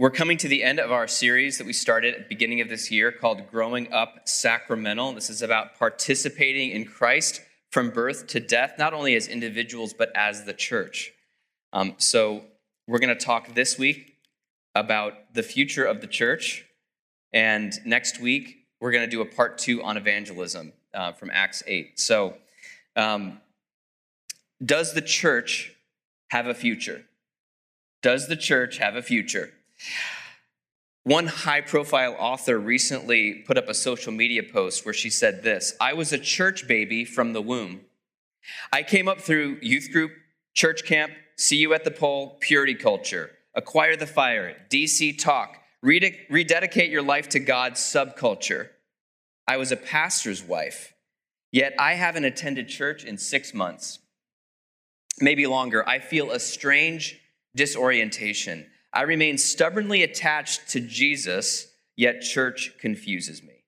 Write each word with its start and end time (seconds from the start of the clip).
We're 0.00 0.10
coming 0.10 0.36
to 0.38 0.46
the 0.46 0.62
end 0.62 0.78
of 0.78 0.92
our 0.92 1.08
series 1.08 1.58
that 1.58 1.66
we 1.66 1.72
started 1.72 2.14
at 2.14 2.20
the 2.20 2.28
beginning 2.28 2.60
of 2.60 2.68
this 2.68 2.88
year 2.88 3.10
called 3.10 3.50
Growing 3.50 3.92
Up 3.92 4.28
Sacramental. 4.28 5.12
This 5.12 5.28
is 5.28 5.42
about 5.42 5.76
participating 5.76 6.70
in 6.70 6.84
Christ 6.84 7.40
from 7.72 7.90
birth 7.90 8.28
to 8.28 8.38
death, 8.38 8.74
not 8.78 8.94
only 8.94 9.16
as 9.16 9.26
individuals, 9.26 9.92
but 9.92 10.12
as 10.14 10.44
the 10.44 10.52
church. 10.52 11.10
Um, 11.72 11.96
so, 11.98 12.44
we're 12.86 13.00
going 13.00 13.08
to 13.08 13.24
talk 13.24 13.56
this 13.56 13.76
week 13.76 14.18
about 14.76 15.34
the 15.34 15.42
future 15.42 15.84
of 15.84 16.00
the 16.00 16.06
church. 16.06 16.64
And 17.32 17.74
next 17.84 18.20
week, 18.20 18.68
we're 18.80 18.92
going 18.92 19.04
to 19.04 19.10
do 19.10 19.20
a 19.20 19.26
part 19.26 19.58
two 19.58 19.82
on 19.82 19.96
evangelism 19.96 20.74
uh, 20.94 21.10
from 21.10 21.28
Acts 21.32 21.64
8. 21.66 21.98
So, 21.98 22.36
um, 22.94 23.40
does 24.64 24.94
the 24.94 25.02
church 25.02 25.72
have 26.28 26.46
a 26.46 26.54
future? 26.54 27.04
Does 28.00 28.28
the 28.28 28.36
church 28.36 28.78
have 28.78 28.94
a 28.94 29.02
future? 29.02 29.54
One 31.04 31.26
high 31.26 31.62
profile 31.62 32.14
author 32.18 32.58
recently 32.58 33.34
put 33.46 33.56
up 33.56 33.68
a 33.68 33.74
social 33.74 34.12
media 34.12 34.42
post 34.42 34.84
where 34.84 34.92
she 34.92 35.08
said 35.08 35.42
this 35.42 35.74
I 35.80 35.94
was 35.94 36.12
a 36.12 36.18
church 36.18 36.68
baby 36.68 37.04
from 37.04 37.32
the 37.32 37.40
womb. 37.40 37.82
I 38.72 38.82
came 38.82 39.08
up 39.08 39.20
through 39.20 39.58
youth 39.62 39.90
group, 39.90 40.12
church 40.54 40.84
camp, 40.84 41.12
see 41.36 41.56
you 41.56 41.72
at 41.72 41.84
the 41.84 41.90
pole, 41.90 42.36
purity 42.40 42.74
culture, 42.74 43.30
acquire 43.54 43.96
the 43.96 44.06
fire, 44.06 44.56
DC 44.70 45.18
talk, 45.18 45.56
rededicate 45.82 46.90
your 46.90 47.02
life 47.02 47.28
to 47.30 47.38
God's 47.38 47.80
subculture. 47.80 48.68
I 49.46 49.56
was 49.56 49.72
a 49.72 49.76
pastor's 49.76 50.42
wife, 50.42 50.92
yet 51.52 51.74
I 51.78 51.94
haven't 51.94 52.24
attended 52.24 52.68
church 52.68 53.04
in 53.04 53.16
six 53.16 53.54
months, 53.54 54.00
maybe 55.20 55.46
longer. 55.46 55.88
I 55.88 56.00
feel 56.00 56.30
a 56.30 56.40
strange 56.40 57.18
disorientation. 57.54 58.66
I 58.92 59.02
remain 59.02 59.38
stubbornly 59.38 60.02
attached 60.02 60.68
to 60.70 60.80
Jesus, 60.80 61.68
yet 61.96 62.22
church 62.22 62.72
confuses 62.78 63.42
me. 63.42 63.64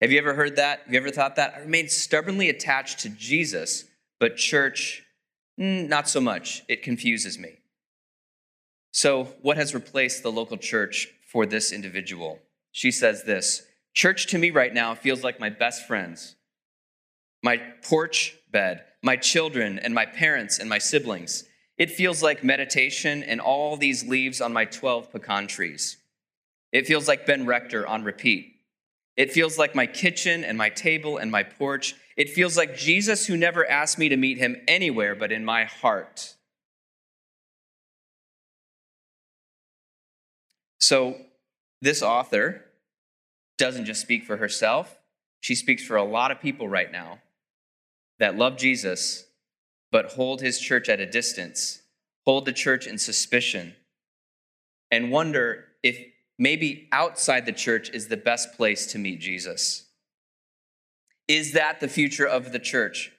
Have 0.00 0.10
you 0.10 0.18
ever 0.18 0.34
heard 0.34 0.56
that? 0.56 0.80
Have 0.84 0.94
you 0.94 1.00
ever 1.00 1.10
thought 1.10 1.36
that? 1.36 1.54
I 1.54 1.60
remain 1.60 1.88
stubbornly 1.88 2.48
attached 2.48 3.00
to 3.00 3.10
Jesus, 3.10 3.84
but 4.18 4.36
church, 4.36 5.02
mm, 5.58 5.88
not 5.88 6.08
so 6.08 6.20
much. 6.20 6.62
It 6.68 6.82
confuses 6.82 7.38
me. 7.38 7.58
So, 8.92 9.24
what 9.42 9.56
has 9.56 9.74
replaced 9.74 10.22
the 10.22 10.32
local 10.32 10.56
church 10.56 11.08
for 11.30 11.44
this 11.46 11.72
individual? 11.72 12.38
She 12.72 12.90
says 12.90 13.24
this 13.24 13.66
Church 13.94 14.26
to 14.28 14.38
me 14.38 14.50
right 14.50 14.72
now 14.72 14.94
feels 14.94 15.22
like 15.22 15.40
my 15.40 15.50
best 15.50 15.86
friends, 15.86 16.36
my 17.42 17.58
porch 17.82 18.36
bed, 18.50 18.84
my 19.02 19.16
children, 19.16 19.78
and 19.78 19.94
my 19.94 20.06
parents 20.06 20.58
and 20.58 20.68
my 20.68 20.78
siblings. 20.78 21.44
It 21.80 21.90
feels 21.90 22.22
like 22.22 22.44
meditation 22.44 23.22
and 23.22 23.40
all 23.40 23.74
these 23.78 24.06
leaves 24.06 24.42
on 24.42 24.52
my 24.52 24.66
12 24.66 25.10
pecan 25.10 25.46
trees. 25.46 25.96
It 26.72 26.86
feels 26.86 27.08
like 27.08 27.24
Ben 27.24 27.46
Rector 27.46 27.86
on 27.86 28.04
repeat. 28.04 28.56
It 29.16 29.32
feels 29.32 29.56
like 29.56 29.74
my 29.74 29.86
kitchen 29.86 30.44
and 30.44 30.58
my 30.58 30.68
table 30.68 31.16
and 31.16 31.30
my 31.30 31.42
porch. 31.42 31.94
It 32.18 32.28
feels 32.28 32.54
like 32.54 32.76
Jesus 32.76 33.24
who 33.24 33.34
never 33.34 33.66
asked 33.66 33.98
me 33.98 34.10
to 34.10 34.18
meet 34.18 34.36
him 34.36 34.58
anywhere 34.68 35.14
but 35.14 35.32
in 35.32 35.42
my 35.42 35.64
heart. 35.64 36.36
So, 40.80 41.16
this 41.80 42.02
author 42.02 42.62
doesn't 43.56 43.86
just 43.86 44.02
speak 44.02 44.24
for 44.24 44.36
herself, 44.36 44.98
she 45.40 45.54
speaks 45.54 45.82
for 45.82 45.96
a 45.96 46.04
lot 46.04 46.30
of 46.30 46.42
people 46.42 46.68
right 46.68 46.92
now 46.92 47.20
that 48.18 48.36
love 48.36 48.58
Jesus 48.58 49.24
but 49.92 50.12
hold 50.12 50.40
his 50.40 50.60
church 50.60 50.88
at 50.88 51.00
a 51.00 51.06
distance, 51.06 51.82
hold 52.24 52.44
the 52.44 52.52
church 52.52 52.86
in 52.86 52.98
suspicion, 52.98 53.74
and 54.90 55.10
wonder 55.10 55.66
if 55.82 55.98
maybe 56.38 56.88
outside 56.92 57.46
the 57.46 57.52
church 57.52 57.90
is 57.90 58.08
the 58.08 58.16
best 58.16 58.54
place 58.54 58.86
to 58.86 58.98
meet 58.98 59.20
Jesus. 59.20 59.86
Is 61.28 61.52
that 61.52 61.80
the 61.80 61.88
future 61.88 62.26
of 62.26 62.52
the 62.52 62.58
church? 62.58 63.12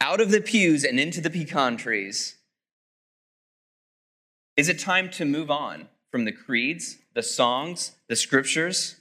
Out 0.00 0.20
of 0.20 0.30
the 0.30 0.40
pews 0.40 0.84
and 0.84 0.98
into 0.98 1.20
the 1.20 1.28
pecan 1.28 1.76
trees. 1.76 2.38
Is 4.56 4.68
it 4.68 4.78
time 4.78 5.10
to 5.10 5.24
move 5.24 5.50
on 5.50 5.88
from 6.10 6.24
the 6.24 6.32
creeds, 6.32 6.98
the 7.14 7.22
songs, 7.22 7.92
the 8.08 8.16
scriptures, 8.16 8.96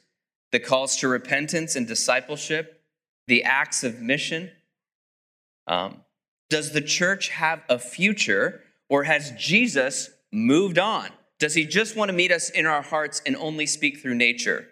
the 0.52 0.60
calls 0.60 0.96
to 0.98 1.08
repentance 1.08 1.76
and 1.76 1.88
discipleship, 1.88 2.82
the 3.28 3.44
acts 3.44 3.84
of 3.84 4.02
mission? 4.02 4.52
Um, 5.68 6.02
does 6.50 6.72
the 6.72 6.82
church 6.82 7.30
have 7.30 7.64
a 7.70 7.80
future 7.80 8.62
or 8.90 9.04
has 9.04 9.32
Jesus 9.32 10.10
moved 10.32 10.80
on? 10.80 11.10
Does 11.40 11.54
he 11.54 11.66
just 11.66 11.96
want 11.96 12.10
to 12.10 12.14
meet 12.14 12.32
us 12.32 12.50
in 12.50 12.66
our 12.66 12.82
hearts 12.82 13.22
and 13.26 13.36
only 13.36 13.66
speak 13.66 14.00
through 14.00 14.16
nature? 14.16 14.68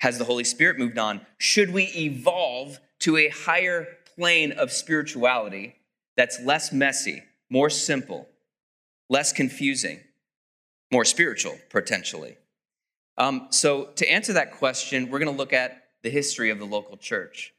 Has 0.00 0.18
the 0.18 0.24
Holy 0.24 0.44
Spirit 0.44 0.78
moved 0.78 0.98
on? 0.98 1.24
Should 1.38 1.72
we 1.72 1.84
evolve 1.96 2.78
to 3.00 3.16
a 3.16 3.28
higher 3.28 3.86
plane 4.16 4.52
of 4.52 4.72
spirituality 4.72 5.76
that's 6.16 6.40
less 6.40 6.72
messy, 6.72 7.22
more 7.48 7.70
simple, 7.70 8.28
less 9.08 9.32
confusing, 9.32 10.00
more 10.90 11.04
spiritual, 11.04 11.56
potentially? 11.70 12.36
Um, 13.16 13.46
so, 13.50 13.90
to 13.96 14.10
answer 14.10 14.32
that 14.32 14.52
question, 14.52 15.10
we're 15.10 15.18
going 15.18 15.32
to 15.32 15.38
look 15.38 15.52
at 15.52 15.84
the 16.02 16.10
history 16.10 16.50
of 16.50 16.58
the 16.58 16.64
local 16.64 16.96
church. 16.96 17.54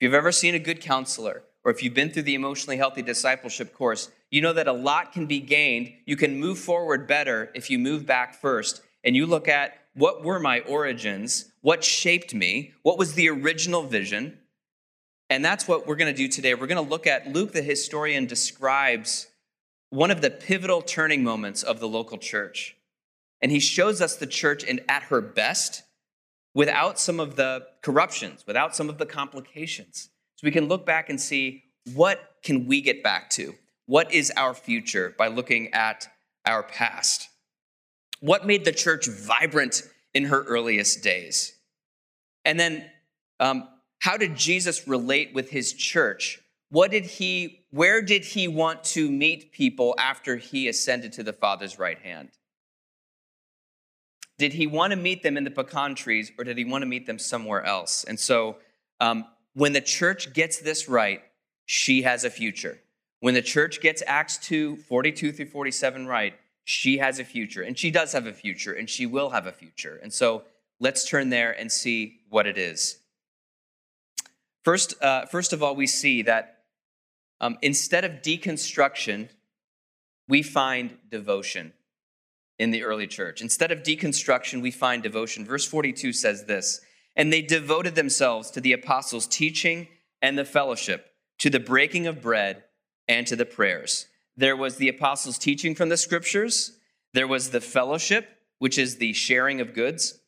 If 0.00 0.06
you've 0.06 0.14
ever 0.14 0.32
seen 0.32 0.54
a 0.54 0.58
good 0.58 0.80
counselor, 0.80 1.44
or 1.64 1.70
if 1.70 1.82
you've 1.82 1.94
been 1.94 2.10
through 2.10 2.22
the 2.22 2.34
emotionally 2.34 2.76
healthy 2.76 3.02
discipleship 3.02 3.72
course, 3.72 4.10
you 4.30 4.42
know 4.42 4.52
that 4.52 4.68
a 4.68 4.72
lot 4.72 5.12
can 5.12 5.26
be 5.26 5.40
gained. 5.40 5.92
You 6.04 6.16
can 6.16 6.38
move 6.38 6.58
forward 6.58 7.06
better 7.06 7.50
if 7.54 7.70
you 7.70 7.78
move 7.78 8.04
back 8.04 8.34
first 8.34 8.82
and 9.02 9.16
you 9.16 9.26
look 9.26 9.48
at 9.48 9.78
what 9.94 10.22
were 10.22 10.38
my 10.38 10.60
origins, 10.60 11.46
what 11.62 11.82
shaped 11.82 12.34
me, 12.34 12.74
what 12.82 12.98
was 12.98 13.14
the 13.14 13.30
original 13.30 13.82
vision. 13.82 14.38
And 15.30 15.44
that's 15.44 15.66
what 15.66 15.86
we're 15.86 15.96
going 15.96 16.12
to 16.12 16.16
do 16.16 16.28
today. 16.28 16.54
We're 16.54 16.66
going 16.66 16.84
to 16.84 16.90
look 16.90 17.06
at 17.06 17.32
Luke 17.32 17.52
the 17.52 17.62
historian 17.62 18.26
describes 18.26 19.28
one 19.90 20.10
of 20.10 20.20
the 20.20 20.30
pivotal 20.30 20.82
turning 20.82 21.22
moments 21.22 21.62
of 21.62 21.80
the 21.80 21.88
local 21.88 22.18
church. 22.18 22.76
And 23.40 23.50
he 23.50 23.60
shows 23.60 24.00
us 24.00 24.16
the 24.16 24.26
church 24.26 24.64
in, 24.64 24.80
at 24.88 25.04
her 25.04 25.20
best 25.20 25.82
without 26.54 26.98
some 26.98 27.20
of 27.20 27.36
the 27.36 27.66
corruptions, 27.82 28.46
without 28.46 28.76
some 28.76 28.88
of 28.88 28.98
the 28.98 29.06
complications. 29.06 30.10
We 30.44 30.50
can 30.50 30.68
look 30.68 30.84
back 30.84 31.08
and 31.08 31.18
see 31.18 31.64
what 31.94 32.20
can 32.44 32.66
we 32.66 32.82
get 32.82 33.02
back 33.02 33.30
to? 33.30 33.54
What 33.86 34.12
is 34.12 34.30
our 34.36 34.52
future 34.52 35.14
by 35.16 35.28
looking 35.28 35.72
at 35.72 36.06
our 36.46 36.62
past? 36.62 37.28
What 38.20 38.46
made 38.46 38.64
the 38.64 38.72
church 38.72 39.08
vibrant 39.08 39.82
in 40.12 40.26
her 40.26 40.42
earliest 40.42 41.02
days? 41.02 41.54
And 42.44 42.60
then, 42.60 42.84
um, 43.40 43.68
how 44.00 44.18
did 44.18 44.36
Jesus 44.36 44.86
relate 44.86 45.32
with 45.32 45.48
his 45.48 45.72
church? 45.72 46.40
What 46.68 46.90
did 46.90 47.06
he, 47.06 47.64
where 47.70 48.02
did 48.02 48.24
he 48.24 48.46
want 48.46 48.84
to 48.84 49.10
meet 49.10 49.52
people 49.52 49.94
after 49.98 50.36
he 50.36 50.68
ascended 50.68 51.14
to 51.14 51.22
the 51.22 51.32
Father's 51.32 51.78
right 51.78 51.98
hand? 51.98 52.28
Did 54.36 54.52
he 54.52 54.66
want 54.66 54.90
to 54.90 54.96
meet 54.96 55.22
them 55.22 55.38
in 55.38 55.44
the 55.44 55.50
pecan 55.50 55.94
trees 55.94 56.32
or 56.36 56.44
did 56.44 56.58
he 56.58 56.64
want 56.64 56.82
to 56.82 56.86
meet 56.86 57.06
them 57.06 57.18
somewhere 57.18 57.64
else? 57.64 58.04
And 58.04 58.20
so, 58.20 58.58
um, 59.00 59.24
when 59.54 59.72
the 59.72 59.80
church 59.80 60.32
gets 60.32 60.58
this 60.58 60.88
right, 60.88 61.22
she 61.64 62.02
has 62.02 62.24
a 62.24 62.30
future. 62.30 62.78
When 63.20 63.34
the 63.34 63.42
church 63.42 63.80
gets 63.80 64.02
Acts 64.06 64.36
2, 64.38 64.76
42 64.76 65.32
through 65.32 65.46
47 65.46 66.06
right, 66.06 66.34
she 66.64 66.98
has 66.98 67.18
a 67.18 67.24
future. 67.24 67.62
And 67.62 67.78
she 67.78 67.90
does 67.90 68.12
have 68.12 68.26
a 68.26 68.32
future, 68.32 68.72
and 68.72 68.88
she 68.88 69.06
will 69.06 69.30
have 69.30 69.46
a 69.46 69.52
future. 69.52 69.98
And 70.02 70.12
so 70.12 70.42
let's 70.80 71.08
turn 71.08 71.30
there 71.30 71.52
and 71.52 71.70
see 71.70 72.20
what 72.28 72.46
it 72.46 72.58
is. 72.58 72.98
First, 74.64 75.00
uh, 75.02 75.26
first 75.26 75.52
of 75.52 75.62
all, 75.62 75.74
we 75.76 75.86
see 75.86 76.22
that 76.22 76.64
um, 77.40 77.58
instead 77.62 78.04
of 78.04 78.22
deconstruction, 78.22 79.28
we 80.28 80.42
find 80.42 80.96
devotion 81.10 81.74
in 82.58 82.70
the 82.70 82.82
early 82.82 83.06
church. 83.06 83.42
Instead 83.42 83.72
of 83.72 83.82
deconstruction, 83.82 84.62
we 84.62 84.70
find 84.70 85.02
devotion. 85.02 85.44
Verse 85.44 85.66
42 85.66 86.12
says 86.12 86.44
this 86.44 86.80
and 87.16 87.32
they 87.32 87.42
devoted 87.42 87.94
themselves 87.94 88.50
to 88.50 88.60
the 88.60 88.72
apostles' 88.72 89.26
teaching 89.26 89.88
and 90.20 90.38
the 90.38 90.44
fellowship, 90.44 91.12
to 91.38 91.50
the 91.50 91.60
breaking 91.60 92.06
of 92.06 92.22
bread 92.22 92.64
and 93.08 93.26
to 93.26 93.36
the 93.36 93.44
prayers. 93.44 94.06
There 94.36 94.56
was 94.56 94.76
the 94.76 94.88
apostles' 94.88 95.38
teaching 95.38 95.74
from 95.74 95.88
the 95.88 95.96
scriptures, 95.96 96.78
there 97.14 97.28
was 97.28 97.50
the 97.50 97.60
fellowship, 97.60 98.28
which 98.58 98.76
is 98.76 98.96
the 98.96 99.12
sharing 99.12 99.60
of 99.60 99.72
goods. 99.72 100.18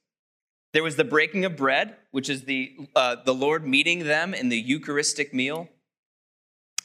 There 0.72 0.84
was 0.84 0.96
the 0.96 1.04
breaking 1.04 1.44
of 1.44 1.56
bread, 1.56 1.96
which 2.12 2.30
is 2.30 2.44
the, 2.44 2.76
uh, 2.94 3.16
the 3.24 3.34
Lord 3.34 3.66
meeting 3.66 4.04
them 4.04 4.34
in 4.34 4.50
the 4.50 4.58
Eucharistic 4.58 5.34
meal, 5.34 5.68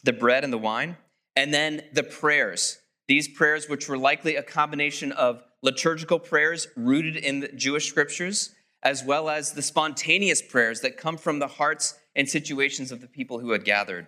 the 0.03 0.13
bread 0.13 0.43
and 0.43 0.51
the 0.51 0.57
wine. 0.57 0.97
And 1.35 1.53
then 1.53 1.83
the 1.93 2.03
prayers. 2.03 2.79
These 3.07 3.27
prayers, 3.29 3.69
which 3.69 3.87
were 3.87 3.97
likely 3.97 4.35
a 4.35 4.43
combination 4.43 5.11
of 5.11 5.43
liturgical 5.61 6.19
prayers 6.19 6.67
rooted 6.75 7.15
in 7.15 7.41
the 7.41 7.49
Jewish 7.49 7.87
scriptures 7.87 8.55
as 8.83 9.03
well 9.03 9.29
as 9.29 9.51
the 9.51 9.61
spontaneous 9.61 10.41
prayers 10.41 10.81
that 10.81 10.97
come 10.97 11.17
from 11.17 11.39
the 11.39 11.47
hearts 11.47 11.99
and 12.15 12.27
situations 12.27 12.91
of 12.91 13.01
the 13.01 13.07
people 13.07 13.39
who 13.39 13.51
had 13.51 13.63
gathered. 13.63 14.07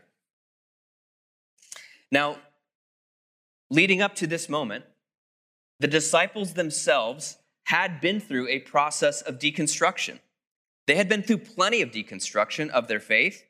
Now, 2.11 2.37
leading 3.69 4.01
up 4.01 4.15
to 4.15 4.27
this 4.27 4.49
moment, 4.49 4.85
the 5.79 5.87
disciples 5.87 6.53
themselves 6.53 7.37
had 7.65 8.01
been 8.01 8.19
through 8.19 8.47
a 8.47 8.59
process 8.59 9.21
of 9.21 9.39
deconstruction. 9.39 10.19
They 10.85 10.95
had 10.95 11.09
been 11.09 11.23
through 11.23 11.39
plenty 11.39 11.81
of 11.81 11.91
deconstruction 11.91 12.69
of 12.69 12.87
their 12.87 12.99
faith, 12.99 13.43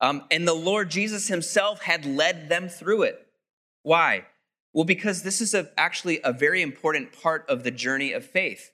um, 0.00 0.24
and 0.30 0.46
the 0.46 0.54
Lord 0.54 0.90
Jesus 0.90 1.28
himself 1.28 1.82
had 1.82 2.04
led 2.04 2.48
them 2.48 2.68
through 2.68 3.02
it. 3.02 3.26
Why? 3.82 4.26
Well, 4.72 4.84
because 4.84 5.22
this 5.22 5.40
is 5.40 5.54
a, 5.54 5.70
actually 5.76 6.20
a 6.24 6.32
very 6.32 6.60
important 6.60 7.12
part 7.12 7.48
of 7.48 7.62
the 7.62 7.70
journey 7.70 8.12
of 8.12 8.24
faith. 8.24 8.72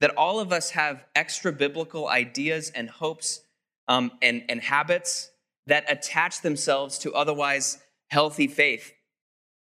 That 0.00 0.16
all 0.16 0.40
of 0.40 0.52
us 0.52 0.70
have 0.70 1.04
extra 1.14 1.52
biblical 1.52 2.08
ideas 2.08 2.70
and 2.74 2.88
hopes 2.88 3.40
um, 3.88 4.12
and, 4.20 4.42
and 4.48 4.60
habits 4.60 5.30
that 5.66 5.90
attach 5.90 6.42
themselves 6.42 6.98
to 6.98 7.12
otherwise 7.14 7.78
healthy 8.08 8.46
faith. 8.46 8.92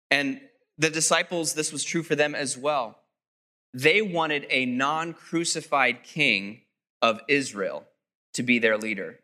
And 0.10 0.40
the 0.78 0.90
disciples, 0.90 1.54
this 1.54 1.72
was 1.72 1.84
true 1.84 2.04
for 2.04 2.16
them 2.16 2.36
as 2.36 2.58
well. 2.58 2.98
They 3.74 4.02
wanted 4.02 4.46
a 4.50 4.66
non 4.66 5.14
crucified 5.14 6.04
king 6.04 6.62
of 7.02 7.20
Israel 7.28 7.86
to 8.34 8.44
be 8.44 8.60
their 8.60 8.78
leader. 8.78 9.20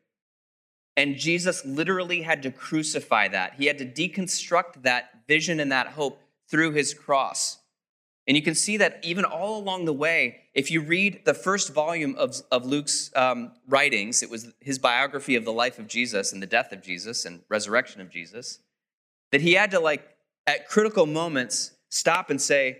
And 0.98 1.16
Jesus 1.16 1.64
literally 1.66 2.24
had 2.24 2.44
to 2.44 2.52
crucify 2.52 3.30
that. 3.30 3.54
He 3.56 3.68
had 3.68 3.78
to 3.78 3.86
deconstruct 3.86 4.84
that 4.84 5.28
vision 5.28 5.60
and 5.60 5.72
that 5.72 5.88
hope 5.88 6.22
through 6.50 6.72
his 6.72 6.94
cross. 6.94 7.60
And 8.30 8.38
you 8.38 8.44
can 8.44 8.54
see 8.54 8.78
that 8.78 9.00
even 9.02 9.26
all 9.26 9.60
along 9.60 9.86
the 9.86 9.94
way, 9.94 10.42
if 10.54 10.70
you 10.70 10.82
read 10.82 11.26
the 11.26 11.34
first 11.34 11.74
volume 11.74 12.16
of, 12.16 12.36
of 12.52 12.64
Luke's 12.64 13.10
um, 13.16 13.54
writings, 13.68 14.22
it 14.22 14.30
was 14.30 14.54
his 14.60 14.78
biography 14.78 15.36
of 15.36 15.46
the 15.46 15.52
life 15.52 15.80
of 15.80 15.88
Jesus 15.88 16.32
and 16.32 16.40
the 16.40 16.46
death 16.46 16.72
of 16.72 16.84
Jesus 16.84 17.26
and 17.26 17.42
resurrection 17.50 18.02
of 18.02 18.12
Jesus, 18.12 18.60
that 19.32 19.42
he 19.42 19.54
had 19.54 19.72
to, 19.72 19.80
like, 19.80 20.08
at 20.46 20.68
critical 20.68 21.08
moments, 21.08 21.72
stop 21.90 22.30
and 22.30 22.40
say, 22.40 22.78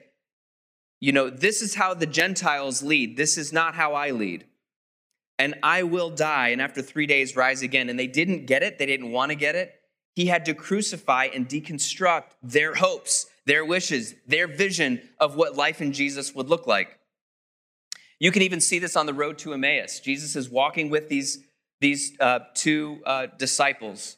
you 1.00 1.12
know, 1.12 1.32
this 1.32 1.64
is 1.64 1.74
how 1.74 1.96
the 1.96 2.06
Gentiles 2.06 2.84
lead. 2.84 3.18
This 3.18 3.36
is 3.36 3.52
not 3.52 3.74
how 3.74 3.96
I 3.96 4.12
lead. 4.12 4.46
And 5.40 5.56
I 5.64 5.82
will 5.82 6.12
die 6.12 6.50
and 6.50 6.62
after 6.62 6.84
three 6.84 7.08
days 7.08 7.36
rise 7.36 7.64
again. 7.64 7.90
And 7.90 7.98
they 7.98 8.06
didn't 8.06 8.46
get 8.46 8.62
it, 8.62 8.78
they 8.78 8.86
didn't 8.86 9.12
want 9.12 9.32
to 9.32 9.36
get 9.36 9.56
it. 9.56 9.74
He 10.16 10.28
had 10.28 10.46
to 10.46 10.54
crucify 10.54 11.30
and 11.34 11.50
deconstruct 11.50 12.36
their 12.44 12.76
hopes, 12.76 13.26
their 13.50 13.66
wishes, 13.66 14.14
their 14.28 14.48
vision 14.48 15.02
of 15.20 15.36
what 15.36 15.56
life 15.56 15.82
in 15.82 15.92
Jesus 15.92 16.36
would 16.36 16.48
look 16.50 16.68
like. 16.68 17.00
You 18.20 18.32
can 18.32 18.44
even 18.44 18.62
see 18.62 18.78
this 18.78 18.96
on 18.96 19.08
the 19.08 19.14
road 19.14 19.40
to 19.40 19.54
Emmaus. 19.54 20.00
Jesus 20.00 20.36
is 20.36 20.50
walking 20.52 20.92
with 20.92 21.10
these, 21.10 21.40
these 21.82 22.16
uh, 22.20 22.40
two 22.54 23.02
uh, 23.08 23.26
disciples 23.40 24.18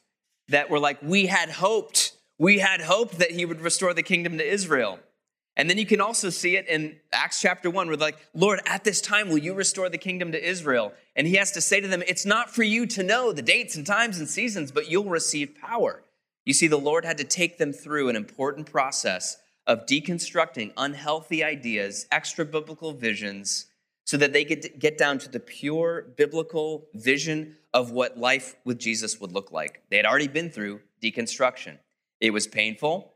that 0.49 0.69
were 0.69 0.79
like, 0.79 1.01
We 1.01 1.27
had 1.27 1.49
hoped. 1.49 2.13
We 2.37 2.59
had 2.59 2.81
hoped 2.81 3.19
that 3.19 3.31
he 3.31 3.45
would 3.45 3.61
restore 3.61 3.93
the 3.93 4.03
kingdom 4.03 4.37
to 4.37 4.45
Israel. 4.45 4.99
And 5.55 5.69
then 5.69 5.77
you 5.77 5.85
can 5.85 6.01
also 6.01 6.29
see 6.29 6.57
it 6.57 6.67
in 6.67 6.97
Acts 7.13 7.39
chapter 7.39 7.69
1, 7.69 7.87
where 7.87 7.95
like, 7.95 8.17
Lord, 8.33 8.59
at 8.65 8.83
this 8.83 8.99
time 8.99 9.29
will 9.29 9.37
you 9.37 9.53
restore 9.53 9.89
the 9.89 9.97
kingdom 9.97 10.33
to 10.33 10.43
Israel? 10.43 10.93
And 11.15 11.25
he 11.25 11.35
has 11.35 11.51
to 11.51 11.61
say 11.61 11.79
to 11.79 11.87
them, 11.87 12.03
It's 12.05 12.25
not 12.25 12.49
for 12.49 12.63
you 12.63 12.85
to 12.87 13.03
know 13.03 13.31
the 13.31 13.41
dates 13.41 13.77
and 13.77 13.87
times 13.87 14.19
and 14.19 14.27
seasons, 14.27 14.73
but 14.73 14.89
you'll 14.89 15.05
receive 15.05 15.55
power. 15.55 16.03
You 16.45 16.53
see, 16.53 16.67
the 16.67 16.77
Lord 16.77 17.05
had 17.05 17.17
to 17.19 17.23
take 17.23 17.57
them 17.57 17.71
through 17.71 18.09
an 18.09 18.15
important 18.15 18.71
process 18.71 19.37
of 19.67 19.85
deconstructing 19.85 20.73
unhealthy 20.75 21.43
ideas, 21.43 22.07
extra 22.11 22.45
biblical 22.45 22.93
visions, 22.93 23.67
so 24.05 24.17
that 24.17 24.33
they 24.33 24.43
could 24.43 24.79
get 24.79 24.97
down 24.97 25.19
to 25.19 25.29
the 25.29 25.39
pure 25.39 26.01
biblical 26.17 26.87
vision 26.93 27.57
of 27.73 27.91
what 27.91 28.17
life 28.17 28.55
with 28.65 28.79
Jesus 28.79 29.19
would 29.21 29.31
look 29.31 29.51
like. 29.51 29.83
They 29.89 29.97
had 29.97 30.05
already 30.05 30.27
been 30.27 30.49
through 30.49 30.81
deconstruction. 31.01 31.77
It 32.19 32.31
was 32.31 32.47
painful, 32.47 33.13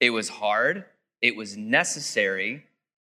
it 0.00 0.10
was 0.10 0.28
hard, 0.28 0.84
it 1.20 1.36
was 1.36 1.56
necessary, 1.56 2.64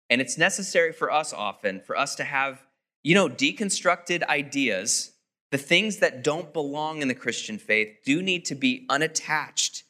and 0.10 0.22
it's 0.22 0.38
necessary 0.38 0.94
for 0.94 1.12
us 1.12 1.34
often 1.34 1.81
for 1.81 1.98
us 1.98 2.16
to 2.16 2.24
have, 2.24 2.62
you 3.04 3.16
know, 3.16 3.28
deconstructed 3.28 4.24
ideas. 4.24 5.12
The 5.56 5.63
things 5.63 6.00
that 6.00 6.22
don't 6.22 6.52
belong 6.52 7.02
in 7.02 7.07
the 7.07 7.16
Christian 7.16 7.57
faith 7.57 8.00
do 8.04 8.22
need 8.22 8.44
to 8.48 8.56
be 8.56 8.86
unattached 8.90 9.86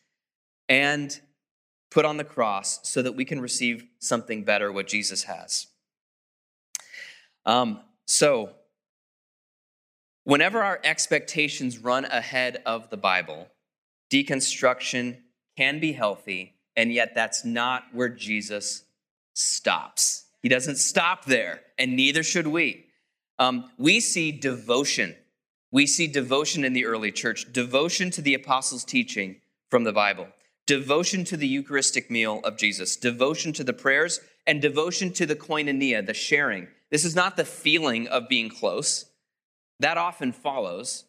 and 0.69 1.19
put 1.89 2.05
on 2.05 2.17
the 2.17 2.23
cross 2.23 2.87
so 2.87 3.01
that 3.01 3.13
we 3.13 3.25
can 3.25 3.41
receive 3.41 3.83
something 3.97 4.43
better, 4.43 4.71
what 4.71 4.85
Jesus 4.85 5.23
has. 5.23 5.65
Um, 7.47 7.79
so, 8.05 8.51
whenever 10.23 10.61
our 10.61 10.79
expectations 10.83 11.79
run 11.79 12.05
ahead 12.05 12.61
of 12.67 12.91
the 12.91 12.97
Bible, 12.97 13.47
deconstruction 14.13 15.17
can 15.57 15.79
be 15.79 15.93
healthy 15.93 16.55
and 16.75 16.93
yet, 16.93 17.15
that's 17.15 17.43
not 17.43 17.85
where 17.91 18.09
Jesus 18.09 18.83
stops. 19.33 20.25
He 20.43 20.49
doesn't 20.49 20.75
stop 20.75 21.25
there, 21.25 21.61
and 21.79 21.95
neither 21.95 22.21
should 22.21 22.45
we. 22.45 22.85
Um, 23.39 23.71
we 23.77 23.99
see 23.99 24.31
devotion. 24.31 25.15
We 25.75 25.87
see 25.87 26.07
devotion 26.07 26.63
in 26.63 26.71
the 26.71 26.85
early 26.85 27.11
church, 27.11 27.51
devotion 27.51 28.09
to 28.11 28.21
the 28.21 28.33
apostles' 28.33 28.85
teaching 28.85 29.41
from 29.69 29.83
the 29.83 29.91
Bible, 29.91 30.29
devotion 30.65 31.25
to 31.25 31.35
the 31.35 31.49
Eucharistic 31.49 32.09
meal 32.09 32.39
of 32.45 32.55
Jesus, 32.55 32.95
devotion 32.95 33.51
to 33.51 33.63
the 33.65 33.73
prayers, 33.73 34.21
and 34.47 34.61
devotion 34.61 35.11
to 35.11 35.25
the 35.25 35.35
koinonia, 35.35 36.05
the 36.05 36.13
sharing. 36.13 36.69
This 36.91 37.03
is 37.03 37.13
not 37.13 37.35
the 37.35 37.43
feeling 37.43 38.07
of 38.07 38.29
being 38.29 38.47
close, 38.47 39.07
that 39.81 39.97
often 39.97 40.31
follows. 40.31 41.03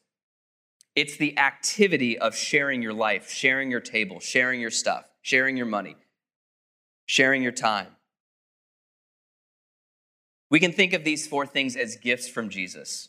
It's 0.97 1.17
the 1.17 1.39
activity 1.39 2.19
of 2.19 2.35
sharing 2.35 2.83
your 2.83 2.93
life, 2.93 3.31
sharing 3.31 3.71
your 3.71 3.79
table, 3.79 4.19
sharing 4.19 4.61
your 4.61 4.73
stuff 4.73 5.05
sharing 5.27 5.57
your 5.57 5.67
money, 5.67 5.97
sharing 7.05 7.43
your 7.43 7.51
time. 7.51 7.89
We 10.51 10.61
can 10.61 10.71
think 10.71 10.93
of 10.93 11.03
these 11.03 11.27
four 11.27 11.47
things 11.47 11.75
as 11.75 11.97
gifts 11.97 12.29
from 12.29 12.49
Jesus. 12.49 13.09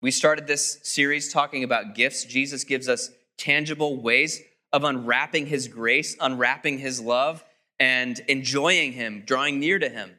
We 0.00 0.12
started 0.12 0.46
this 0.46 0.78
series 0.84 1.32
talking 1.32 1.64
about 1.64 1.96
gifts. 1.96 2.24
Jesus 2.24 2.62
gives 2.62 2.88
us 2.88 3.10
tangible 3.36 4.00
ways 4.00 4.40
of 4.72 4.84
unwrapping 4.84 5.46
his 5.46 5.66
grace, 5.66 6.16
unwrapping 6.20 6.78
his 6.78 7.00
love, 7.00 7.44
and 7.80 8.20
enjoying 8.28 8.92
him, 8.92 9.24
drawing 9.26 9.58
near 9.58 9.78
to 9.80 9.88
him. 9.88 10.12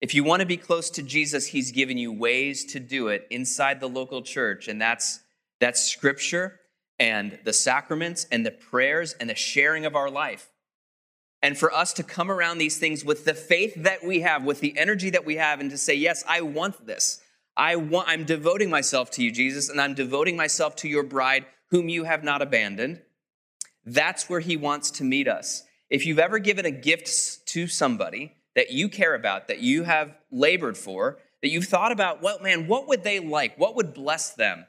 If 0.00 0.14
you 0.14 0.24
want 0.24 0.40
to 0.40 0.46
be 0.46 0.56
close 0.56 0.90
to 0.90 1.02
Jesus, 1.02 1.46
he's 1.46 1.70
given 1.70 1.96
you 1.96 2.12
ways 2.12 2.64
to 2.72 2.80
do 2.80 3.06
it 3.06 3.28
inside 3.30 3.78
the 3.78 3.88
local 3.88 4.20
church, 4.20 4.66
and 4.66 4.82
that's 4.82 5.20
that's 5.60 5.80
scripture 5.80 6.58
and 6.98 7.38
the 7.44 7.52
sacraments 7.52 8.26
and 8.32 8.44
the 8.44 8.50
prayers 8.50 9.12
and 9.20 9.30
the 9.30 9.36
sharing 9.36 9.86
of 9.86 9.94
our 9.94 10.10
life. 10.10 10.50
And 11.40 11.56
for 11.56 11.72
us 11.72 11.92
to 11.94 12.02
come 12.02 12.32
around 12.32 12.58
these 12.58 12.78
things 12.78 13.04
with 13.04 13.24
the 13.24 13.34
faith 13.34 13.74
that 13.76 14.04
we 14.04 14.22
have, 14.22 14.44
with 14.44 14.58
the 14.58 14.76
energy 14.76 15.10
that 15.10 15.24
we 15.24 15.36
have, 15.36 15.60
and 15.60 15.70
to 15.70 15.78
say, 15.78 15.94
Yes, 15.94 16.24
I 16.28 16.40
want 16.40 16.84
this. 16.84 17.20
I 17.56 17.76
want, 17.76 18.08
I'm 18.08 18.24
devoting 18.24 18.70
myself 18.70 19.10
to 19.12 19.22
you, 19.22 19.30
Jesus, 19.30 19.68
and 19.68 19.80
I'm 19.80 19.94
devoting 19.94 20.36
myself 20.36 20.76
to 20.76 20.88
your 20.88 21.02
bride, 21.02 21.46
whom 21.70 21.88
you 21.88 22.04
have 22.04 22.24
not 22.24 22.42
abandoned. 22.42 23.02
That's 23.84 24.28
where 24.30 24.40
he 24.40 24.56
wants 24.56 24.90
to 24.92 25.04
meet 25.04 25.28
us. 25.28 25.64
If 25.90 26.06
you've 26.06 26.18
ever 26.18 26.38
given 26.38 26.64
a 26.64 26.70
gift 26.70 27.46
to 27.46 27.66
somebody 27.66 28.36
that 28.54 28.70
you 28.70 28.88
care 28.88 29.14
about, 29.14 29.48
that 29.48 29.60
you 29.60 29.84
have 29.84 30.16
labored 30.30 30.76
for, 30.76 31.18
that 31.42 31.50
you've 31.50 31.66
thought 31.66 31.92
about, 31.92 32.22
well, 32.22 32.38
man, 32.40 32.66
what 32.66 32.88
would 32.88 33.02
they 33.02 33.20
like? 33.20 33.58
What 33.58 33.76
would 33.76 33.92
bless 33.92 34.30
them? 34.30 34.66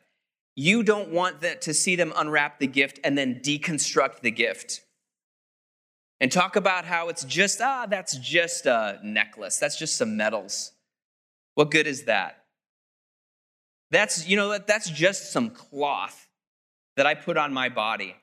You 0.56 0.84
don't 0.84 1.10
want 1.10 1.42
that 1.42 1.62
to 1.64 1.74
see 1.74 1.96
them 1.96 2.14
unwrap 2.16 2.60
the 2.60 2.68
gift 2.68 3.00
and 3.04 3.18
then 3.18 3.42
deconstruct 3.44 4.20
the 4.22 4.32
gift. 4.32 4.82
And 6.20 6.32
talk 6.32 6.56
about 6.56 6.86
how 6.86 7.10
it's 7.10 7.24
just, 7.24 7.60
ah, 7.62 7.86
that's 7.90 8.18
just 8.18 8.66
a 8.66 9.00
necklace. 9.04 9.58
That's 9.58 9.78
just 9.78 9.98
some 9.98 10.16
metals. 10.16 10.72
What 11.56 11.72
good 11.72 11.88
is 11.88 12.06
that? 12.06 12.43
That's, 13.94 14.28
you 14.28 14.36
know, 14.36 14.58
that's 14.58 14.90
just 14.90 15.32
some 15.32 15.52
cloth 15.52 16.28
that 16.98 17.06
I 17.06 17.16
put 17.16 17.38
on 17.38 17.54
my 17.54 17.70
body. 17.70 18.16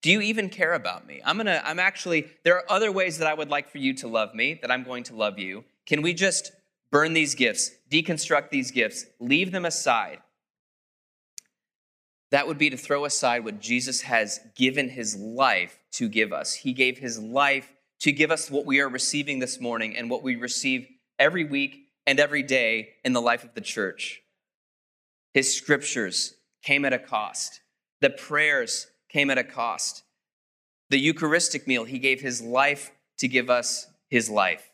Do 0.00 0.10
you 0.10 0.20
even 0.22 0.48
care 0.48 0.72
about 0.72 1.06
me? 1.06 1.20
I'm 1.24 1.36
gonna, 1.36 1.60
I'm 1.64 1.78
actually, 1.78 2.28
there 2.44 2.56
are 2.56 2.64
other 2.68 2.90
ways 2.90 3.18
that 3.18 3.28
I 3.28 3.34
would 3.34 3.50
like 3.50 3.68
for 3.68 3.78
you 3.78 3.94
to 3.94 4.08
love 4.08 4.34
me, 4.34 4.58
that 4.62 4.70
I'm 4.70 4.82
going 4.82 5.04
to 5.04 5.14
love 5.14 5.38
you. 5.38 5.64
Can 5.86 6.00
we 6.02 6.14
just 6.14 6.52
burn 6.90 7.12
these 7.12 7.34
gifts, 7.34 7.70
deconstruct 7.90 8.50
these 8.50 8.70
gifts, 8.70 9.04
leave 9.20 9.52
them 9.52 9.64
aside? 9.64 10.18
that 12.32 12.46
would 12.46 12.56
be 12.56 12.70
to 12.70 12.78
throw 12.78 13.04
aside 13.04 13.44
what 13.44 13.60
Jesus 13.60 14.00
has 14.00 14.40
given 14.56 14.88
his 14.88 15.14
life 15.14 15.78
to 15.92 16.08
give 16.08 16.32
us. 16.32 16.54
He 16.54 16.72
gave 16.72 16.96
his 16.96 17.18
life 17.18 17.70
to 18.00 18.10
give 18.10 18.30
us 18.30 18.50
what 18.50 18.64
we 18.64 18.80
are 18.80 18.88
receiving 18.88 19.38
this 19.38 19.60
morning 19.60 19.98
and 19.98 20.08
what 20.08 20.22
we 20.22 20.36
receive 20.36 20.88
every 21.18 21.44
week 21.44 21.88
and 22.06 22.18
every 22.18 22.42
day 22.42 22.94
in 23.04 23.12
the 23.12 23.20
life 23.20 23.44
of 23.44 23.52
the 23.52 23.60
church. 23.60 24.21
His 25.32 25.54
scriptures 25.56 26.34
came 26.62 26.84
at 26.84 26.92
a 26.92 26.98
cost, 26.98 27.60
the 28.00 28.10
prayers 28.10 28.88
came 29.08 29.30
at 29.30 29.38
a 29.38 29.44
cost. 29.44 30.04
The 30.90 30.98
Eucharistic 30.98 31.66
meal, 31.66 31.84
he 31.84 31.98
gave 31.98 32.20
his 32.20 32.42
life 32.42 32.92
to 33.18 33.28
give 33.28 33.48
us 33.48 33.86
his 34.08 34.28
life. 34.28 34.70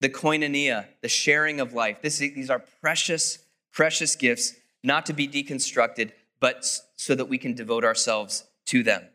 The 0.00 0.08
koinonia, 0.08 0.86
the 1.00 1.08
sharing 1.08 1.60
of 1.60 1.72
life, 1.72 2.02
this, 2.02 2.18
these 2.18 2.50
are 2.50 2.62
precious, 2.80 3.38
precious 3.72 4.14
gifts, 4.14 4.54
not 4.84 5.06
to 5.06 5.12
be 5.12 5.26
deconstructed, 5.26 6.12
but 6.38 6.64
so 6.96 7.14
that 7.16 7.24
we 7.28 7.38
can 7.38 7.54
devote 7.54 7.84
ourselves 7.84 8.44
to 8.66 8.82
them. 8.82 9.08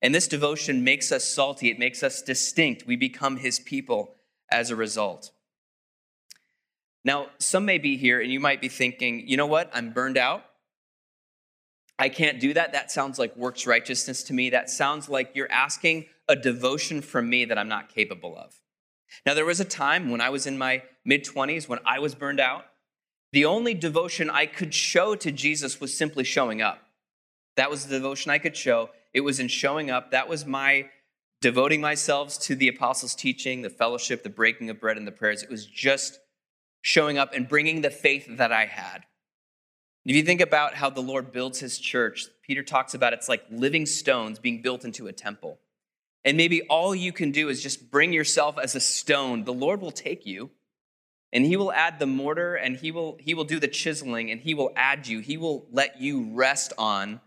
And 0.00 0.14
this 0.14 0.28
devotion 0.28 0.84
makes 0.84 1.10
us 1.10 1.24
salty, 1.24 1.70
it 1.70 1.78
makes 1.78 2.04
us 2.04 2.22
distinct. 2.22 2.86
We 2.86 2.94
become 2.94 3.38
his 3.38 3.58
people 3.58 4.14
as 4.50 4.70
a 4.70 4.76
result. 4.76 5.32
Now, 7.04 7.28
some 7.38 7.64
may 7.64 7.78
be 7.78 7.96
here 7.96 8.20
and 8.20 8.30
you 8.30 8.40
might 8.40 8.60
be 8.60 8.68
thinking, 8.68 9.28
you 9.28 9.36
know 9.36 9.46
what? 9.46 9.70
I'm 9.72 9.92
burned 9.92 10.18
out. 10.18 10.44
I 11.98 12.08
can't 12.08 12.38
do 12.38 12.54
that. 12.54 12.72
That 12.72 12.90
sounds 12.90 13.18
like 13.18 13.36
works 13.36 13.66
righteousness 13.66 14.22
to 14.24 14.32
me. 14.32 14.50
That 14.50 14.70
sounds 14.70 15.08
like 15.08 15.32
you're 15.34 15.50
asking 15.50 16.06
a 16.28 16.36
devotion 16.36 17.00
from 17.00 17.28
me 17.28 17.44
that 17.46 17.58
I'm 17.58 17.68
not 17.68 17.88
capable 17.88 18.36
of. 18.36 18.54
Now, 19.24 19.34
there 19.34 19.44
was 19.44 19.58
a 19.58 19.64
time 19.64 20.10
when 20.10 20.20
I 20.20 20.30
was 20.30 20.46
in 20.46 20.58
my 20.58 20.82
mid 21.04 21.24
20s 21.24 21.68
when 21.68 21.80
I 21.84 21.98
was 21.98 22.14
burned 22.14 22.40
out. 22.40 22.66
The 23.32 23.44
only 23.44 23.74
devotion 23.74 24.30
I 24.30 24.46
could 24.46 24.72
show 24.72 25.14
to 25.16 25.32
Jesus 25.32 25.80
was 25.80 25.96
simply 25.96 26.24
showing 26.24 26.62
up. 26.62 26.78
That 27.56 27.70
was 27.70 27.86
the 27.86 27.96
devotion 27.96 28.30
I 28.30 28.38
could 28.38 28.56
show. 28.56 28.90
It 29.12 29.22
was 29.22 29.40
in 29.40 29.48
showing 29.48 29.90
up. 29.90 30.12
That 30.12 30.28
was 30.28 30.46
my 30.46 30.88
devoting 31.40 31.80
myself 31.80 32.38
to 32.40 32.54
the 32.54 32.68
apostles' 32.68 33.14
teaching, 33.14 33.62
the 33.62 33.70
fellowship, 33.70 34.22
the 34.22 34.30
breaking 34.30 34.70
of 34.70 34.80
bread, 34.80 34.96
and 34.96 35.06
the 35.06 35.12
prayers. 35.12 35.42
It 35.42 35.50
was 35.50 35.66
just 35.66 36.20
showing 36.80 37.18
up 37.18 37.34
and 37.34 37.48
bringing 37.48 37.80
the 37.80 37.90
faith 37.90 38.26
that 38.38 38.52
I 38.52 38.66
had. 38.66 39.04
If 40.04 40.16
you 40.16 40.22
think 40.22 40.40
about 40.40 40.74
how 40.74 40.90
the 40.90 41.02
Lord 41.02 41.32
builds 41.32 41.60
his 41.60 41.78
church, 41.78 42.26
Peter 42.42 42.62
talks 42.62 42.94
about 42.94 43.12
it's 43.12 43.28
like 43.28 43.44
living 43.50 43.84
stones 43.84 44.38
being 44.38 44.62
built 44.62 44.84
into 44.84 45.06
a 45.06 45.12
temple. 45.12 45.58
And 46.24 46.36
maybe 46.36 46.62
all 46.62 46.94
you 46.94 47.12
can 47.12 47.30
do 47.30 47.48
is 47.48 47.62
just 47.62 47.90
bring 47.90 48.12
yourself 48.12 48.58
as 48.58 48.74
a 48.74 48.80
stone. 48.80 49.44
The 49.44 49.52
Lord 49.52 49.80
will 49.80 49.90
take 49.90 50.24
you 50.24 50.50
and 51.32 51.44
he 51.44 51.56
will 51.56 51.72
add 51.72 51.98
the 51.98 52.06
mortar 52.06 52.54
and 52.54 52.76
he 52.76 52.90
will 52.90 53.18
he 53.20 53.34
will 53.34 53.44
do 53.44 53.60
the 53.60 53.68
chiseling 53.68 54.30
and 54.30 54.40
he 54.40 54.54
will 54.54 54.72
add 54.76 55.06
you. 55.06 55.20
He 55.20 55.36
will 55.36 55.66
let 55.70 56.00
you 56.00 56.30
rest 56.32 56.72
on 56.78 57.20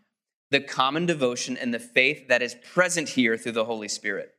the 0.50 0.60
common 0.60 1.06
devotion 1.06 1.58
and 1.58 1.74
the 1.74 1.80
faith 1.80 2.28
that 2.28 2.42
is 2.42 2.56
present 2.74 3.10
here 3.10 3.38
through 3.38 3.54
the 3.54 3.66
Holy 3.66 3.88
Spirit. 3.88 4.34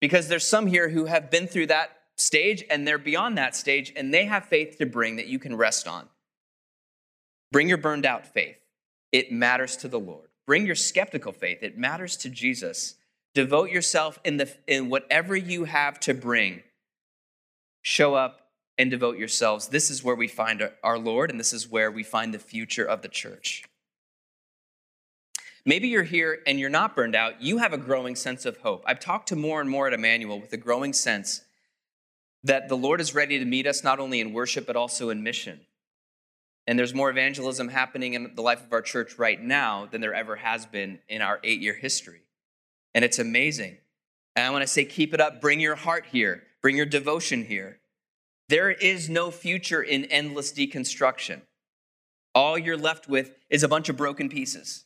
Because 0.00 0.28
there's 0.28 0.48
some 0.48 0.66
here 0.66 0.88
who 0.88 1.04
have 1.04 1.30
been 1.30 1.46
through 1.46 1.66
that 1.66 1.90
stage 2.20 2.64
and 2.70 2.86
they're 2.86 2.98
beyond 2.98 3.38
that 3.38 3.56
stage 3.56 3.92
and 3.96 4.12
they 4.12 4.26
have 4.26 4.44
faith 4.44 4.76
to 4.78 4.86
bring 4.86 5.16
that 5.16 5.26
you 5.26 5.38
can 5.38 5.56
rest 5.56 5.88
on. 5.88 6.08
Bring 7.50 7.68
your 7.68 7.78
burned 7.78 8.06
out 8.06 8.26
faith. 8.26 8.58
It 9.10 9.32
matters 9.32 9.76
to 9.78 9.88
the 9.88 9.98
Lord. 9.98 10.28
Bring 10.46 10.66
your 10.66 10.74
skeptical 10.74 11.32
faith. 11.32 11.62
It 11.62 11.78
matters 11.78 12.16
to 12.18 12.28
Jesus. 12.28 12.96
Devote 13.34 13.70
yourself 13.70 14.20
in, 14.24 14.36
the, 14.36 14.52
in 14.66 14.88
whatever 14.88 15.34
you 15.34 15.64
have 15.64 15.98
to 16.00 16.14
bring. 16.14 16.62
Show 17.82 18.14
up 18.14 18.48
and 18.76 18.90
devote 18.90 19.18
yourselves. 19.18 19.68
This 19.68 19.90
is 19.90 20.04
where 20.04 20.14
we 20.14 20.28
find 20.28 20.68
our 20.82 20.98
Lord, 20.98 21.30
and 21.30 21.40
this 21.40 21.52
is 21.52 21.68
where 21.68 21.90
we 21.90 22.02
find 22.02 22.34
the 22.34 22.38
future 22.38 22.84
of 22.84 23.02
the 23.02 23.08
church. 23.08 23.64
Maybe 25.64 25.88
you're 25.88 26.02
here 26.02 26.40
and 26.46 26.58
you're 26.58 26.70
not 26.70 26.96
burned 26.96 27.14
out. 27.14 27.42
You 27.42 27.58
have 27.58 27.72
a 27.72 27.78
growing 27.78 28.16
sense 28.16 28.46
of 28.46 28.58
hope. 28.58 28.82
I've 28.86 29.00
talked 29.00 29.28
to 29.28 29.36
more 29.36 29.60
and 29.60 29.68
more 29.68 29.86
at 29.86 29.92
Immanuel 29.92 30.40
with 30.40 30.52
a 30.52 30.56
growing 30.56 30.92
sense 30.92 31.42
that 32.44 32.68
the 32.68 32.76
Lord 32.76 33.00
is 33.00 33.14
ready 33.14 33.38
to 33.38 33.44
meet 33.44 33.66
us 33.66 33.84
not 33.84 34.00
only 34.00 34.20
in 34.20 34.32
worship, 34.32 34.66
but 34.66 34.76
also 34.76 35.10
in 35.10 35.22
mission. 35.22 35.60
And 36.66 36.78
there's 36.78 36.94
more 36.94 37.10
evangelism 37.10 37.68
happening 37.68 38.14
in 38.14 38.34
the 38.34 38.42
life 38.42 38.64
of 38.64 38.72
our 38.72 38.82
church 38.82 39.18
right 39.18 39.40
now 39.40 39.86
than 39.86 40.00
there 40.00 40.14
ever 40.14 40.36
has 40.36 40.66
been 40.66 41.00
in 41.08 41.22
our 41.22 41.40
eight 41.42 41.60
year 41.60 41.74
history. 41.74 42.22
And 42.94 43.04
it's 43.04 43.18
amazing. 43.18 43.78
And 44.36 44.46
I 44.46 44.50
want 44.50 44.62
to 44.62 44.68
say, 44.68 44.84
keep 44.84 45.12
it 45.12 45.20
up. 45.20 45.40
Bring 45.40 45.60
your 45.60 45.74
heart 45.74 46.06
here, 46.12 46.44
bring 46.62 46.76
your 46.76 46.86
devotion 46.86 47.44
here. 47.44 47.80
There 48.48 48.70
is 48.70 49.08
no 49.08 49.30
future 49.30 49.82
in 49.82 50.06
endless 50.06 50.52
deconstruction. 50.52 51.42
All 52.34 52.58
you're 52.58 52.76
left 52.76 53.08
with 53.08 53.32
is 53.48 53.62
a 53.62 53.68
bunch 53.68 53.88
of 53.88 53.96
broken 53.96 54.28
pieces. 54.28 54.84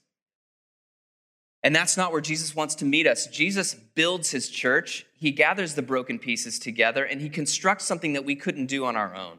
And 1.64 1.74
that's 1.74 1.96
not 1.96 2.12
where 2.12 2.20
Jesus 2.20 2.54
wants 2.54 2.74
to 2.76 2.84
meet 2.84 3.06
us. 3.06 3.26
Jesus 3.26 3.74
builds 3.74 4.30
his 4.30 4.50
church, 4.50 5.06
he 5.16 5.30
gathers 5.30 5.74
the 5.74 5.82
broken 5.82 6.18
pieces 6.18 6.58
together, 6.58 7.04
and 7.04 7.22
he 7.22 7.30
constructs 7.30 7.86
something 7.86 8.12
that 8.12 8.26
we 8.26 8.36
couldn't 8.36 8.66
do 8.66 8.84
on 8.84 8.96
our 8.96 9.14
own. 9.16 9.38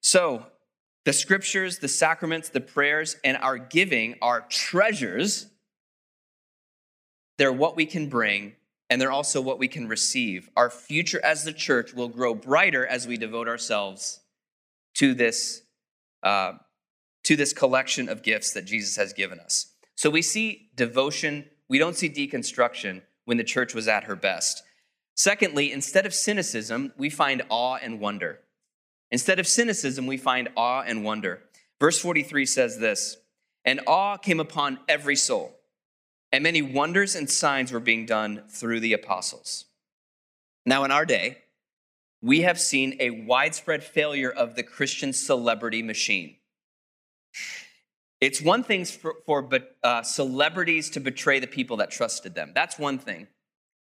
So, 0.00 0.46
the 1.04 1.12
scriptures, 1.12 1.78
the 1.78 1.88
sacraments, 1.88 2.48
the 2.48 2.60
prayers, 2.60 3.16
and 3.24 3.36
our 3.36 3.58
giving 3.58 4.16
are 4.20 4.40
treasures. 4.48 5.46
They're 7.38 7.52
what 7.52 7.76
we 7.76 7.86
can 7.86 8.08
bring, 8.08 8.54
and 8.90 9.00
they're 9.00 9.12
also 9.12 9.40
what 9.40 9.60
we 9.60 9.68
can 9.68 9.88
receive. 9.88 10.50
Our 10.56 10.70
future 10.70 11.24
as 11.24 11.44
the 11.44 11.52
church 11.52 11.92
will 11.92 12.08
grow 12.08 12.34
brighter 12.34 12.84
as 12.84 13.06
we 13.06 13.16
devote 13.16 13.46
ourselves 13.46 14.20
to 14.94 15.14
this, 15.14 15.62
uh, 16.24 16.54
to 17.24 17.36
this 17.36 17.52
collection 17.52 18.08
of 18.08 18.22
gifts 18.24 18.52
that 18.52 18.64
Jesus 18.64 18.96
has 18.96 19.12
given 19.12 19.38
us. 19.38 19.71
So 20.02 20.10
we 20.10 20.22
see 20.22 20.68
devotion, 20.74 21.44
we 21.68 21.78
don't 21.78 21.94
see 21.94 22.10
deconstruction 22.10 23.02
when 23.24 23.36
the 23.36 23.44
church 23.44 23.72
was 23.72 23.86
at 23.86 24.02
her 24.02 24.16
best. 24.16 24.64
Secondly, 25.14 25.70
instead 25.70 26.06
of 26.06 26.12
cynicism, 26.12 26.92
we 26.96 27.08
find 27.08 27.42
awe 27.48 27.78
and 27.80 28.00
wonder. 28.00 28.40
Instead 29.12 29.38
of 29.38 29.46
cynicism, 29.46 30.08
we 30.08 30.16
find 30.16 30.48
awe 30.56 30.82
and 30.84 31.04
wonder. 31.04 31.44
Verse 31.78 32.00
43 32.00 32.46
says 32.46 32.80
this 32.80 33.18
And 33.64 33.80
awe 33.86 34.16
came 34.16 34.40
upon 34.40 34.80
every 34.88 35.14
soul, 35.14 35.54
and 36.32 36.42
many 36.42 36.62
wonders 36.62 37.14
and 37.14 37.30
signs 37.30 37.70
were 37.70 37.78
being 37.78 38.04
done 38.04 38.42
through 38.50 38.80
the 38.80 38.94
apostles. 38.94 39.66
Now, 40.66 40.82
in 40.82 40.90
our 40.90 41.06
day, 41.06 41.38
we 42.20 42.40
have 42.40 42.58
seen 42.58 42.96
a 42.98 43.10
widespread 43.10 43.84
failure 43.84 44.32
of 44.32 44.56
the 44.56 44.64
Christian 44.64 45.12
celebrity 45.12 45.80
machine. 45.80 46.38
It's 48.22 48.40
one 48.40 48.62
thing 48.62 48.84
for, 48.84 49.16
for 49.26 49.48
uh, 49.82 50.02
celebrities 50.04 50.90
to 50.90 51.00
betray 51.00 51.40
the 51.40 51.48
people 51.48 51.78
that 51.78 51.90
trusted 51.90 52.36
them. 52.36 52.52
That's 52.54 52.78
one 52.78 53.00
thing. 53.00 53.26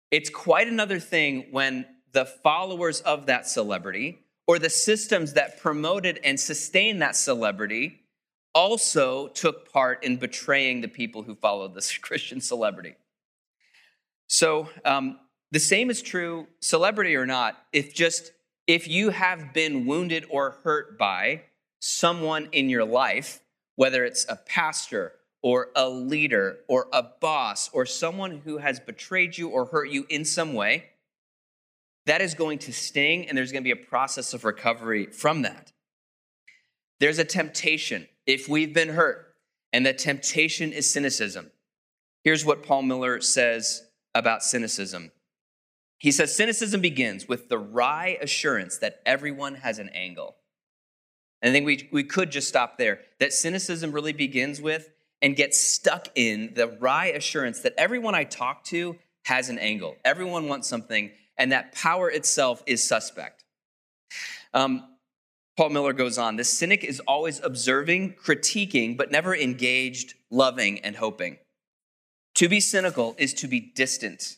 It's 0.09 0.29
quite 0.29 0.69
another 0.69 0.99
thing 0.99 1.47
when 1.51 1.85
the 2.13 2.23
followers 2.23 3.01
of 3.01 3.25
that 3.25 3.45
celebrity 3.45 4.19
or 4.47 4.57
the 4.57 4.69
systems 4.69 5.33
that 5.33 5.59
promoted 5.59 6.17
and 6.23 6.39
sustained 6.39 7.01
that 7.01 7.17
celebrity 7.17 8.03
also 8.55 9.27
took 9.27 9.69
part 9.69 10.01
in 10.01 10.15
betraying 10.15 10.79
the 10.79 10.87
people 10.87 11.23
who 11.23 11.35
followed 11.35 11.75
this 11.75 11.97
Christian 11.97 12.39
celebrity. 12.39 12.95
So 14.27 14.69
um, 14.85 15.19
the 15.51 15.59
same 15.59 15.89
is 15.89 16.01
true, 16.01 16.47
celebrity 16.61 17.17
or 17.17 17.25
not, 17.25 17.57
if 17.73 17.93
just 17.93 18.31
if 18.65 18.87
you 18.87 19.09
have 19.09 19.53
been 19.53 19.85
wounded 19.85 20.25
or 20.29 20.51
hurt 20.63 20.97
by 20.97 21.41
someone 21.81 22.47
in 22.53 22.69
your 22.69 22.85
life, 22.85 23.41
whether 23.81 24.05
it's 24.05 24.27
a 24.29 24.35
pastor 24.35 25.11
or 25.41 25.69
a 25.75 25.89
leader 25.89 26.59
or 26.67 26.85
a 26.93 27.01
boss 27.01 27.67
or 27.73 27.83
someone 27.83 28.43
who 28.45 28.59
has 28.59 28.79
betrayed 28.79 29.35
you 29.35 29.49
or 29.49 29.65
hurt 29.65 29.89
you 29.89 30.05
in 30.07 30.23
some 30.23 30.53
way, 30.53 30.91
that 32.05 32.21
is 32.21 32.35
going 32.35 32.59
to 32.59 32.71
sting 32.71 33.27
and 33.27 33.35
there's 33.35 33.51
going 33.51 33.63
to 33.63 33.67
be 33.67 33.71
a 33.71 33.87
process 33.87 34.35
of 34.35 34.45
recovery 34.45 35.07
from 35.07 35.41
that. 35.41 35.71
There's 36.99 37.17
a 37.17 37.25
temptation 37.25 38.07
if 38.27 38.47
we've 38.47 38.71
been 38.71 38.89
hurt, 38.89 39.33
and 39.73 39.83
the 39.83 39.93
temptation 39.93 40.71
is 40.73 40.93
cynicism. 40.93 41.49
Here's 42.23 42.45
what 42.45 42.61
Paul 42.61 42.83
Miller 42.83 43.19
says 43.19 43.81
about 44.13 44.43
cynicism. 44.43 45.11
He 45.97 46.11
says, 46.11 46.37
Cynicism 46.37 46.81
begins 46.81 47.27
with 47.27 47.49
the 47.49 47.57
wry 47.57 48.19
assurance 48.21 48.77
that 48.77 49.01
everyone 49.07 49.55
has 49.55 49.79
an 49.79 49.89
angle. 49.89 50.35
I 51.43 51.51
think 51.51 51.65
we, 51.65 51.89
we 51.91 52.03
could 52.03 52.31
just 52.31 52.47
stop 52.47 52.77
there. 52.77 52.99
That 53.19 53.33
cynicism 53.33 53.91
really 53.91 54.13
begins 54.13 54.61
with 54.61 54.89
and 55.21 55.35
gets 55.35 55.59
stuck 55.59 56.07
in 56.15 56.53
the 56.55 56.67
wry 56.67 57.07
assurance 57.07 57.61
that 57.61 57.73
everyone 57.77 58.15
I 58.15 58.23
talk 58.23 58.63
to 58.65 58.97
has 59.25 59.49
an 59.49 59.59
angle. 59.59 59.95
Everyone 60.03 60.47
wants 60.47 60.67
something, 60.67 61.11
and 61.37 61.51
that 61.51 61.73
power 61.73 62.09
itself 62.09 62.63
is 62.65 62.83
suspect. 62.83 63.43
Um, 64.53 64.87
Paul 65.57 65.69
Miller 65.69 65.93
goes 65.93 66.17
on 66.17 66.37
the 66.37 66.43
cynic 66.43 66.83
is 66.83 66.99
always 67.01 67.39
observing, 67.43 68.13
critiquing, 68.13 68.97
but 68.97 69.11
never 69.11 69.35
engaged, 69.35 70.15
loving, 70.29 70.79
and 70.79 70.95
hoping. 70.95 71.37
To 72.35 72.47
be 72.47 72.59
cynical 72.59 73.15
is 73.17 73.33
to 73.35 73.47
be 73.47 73.59
distant. 73.59 74.37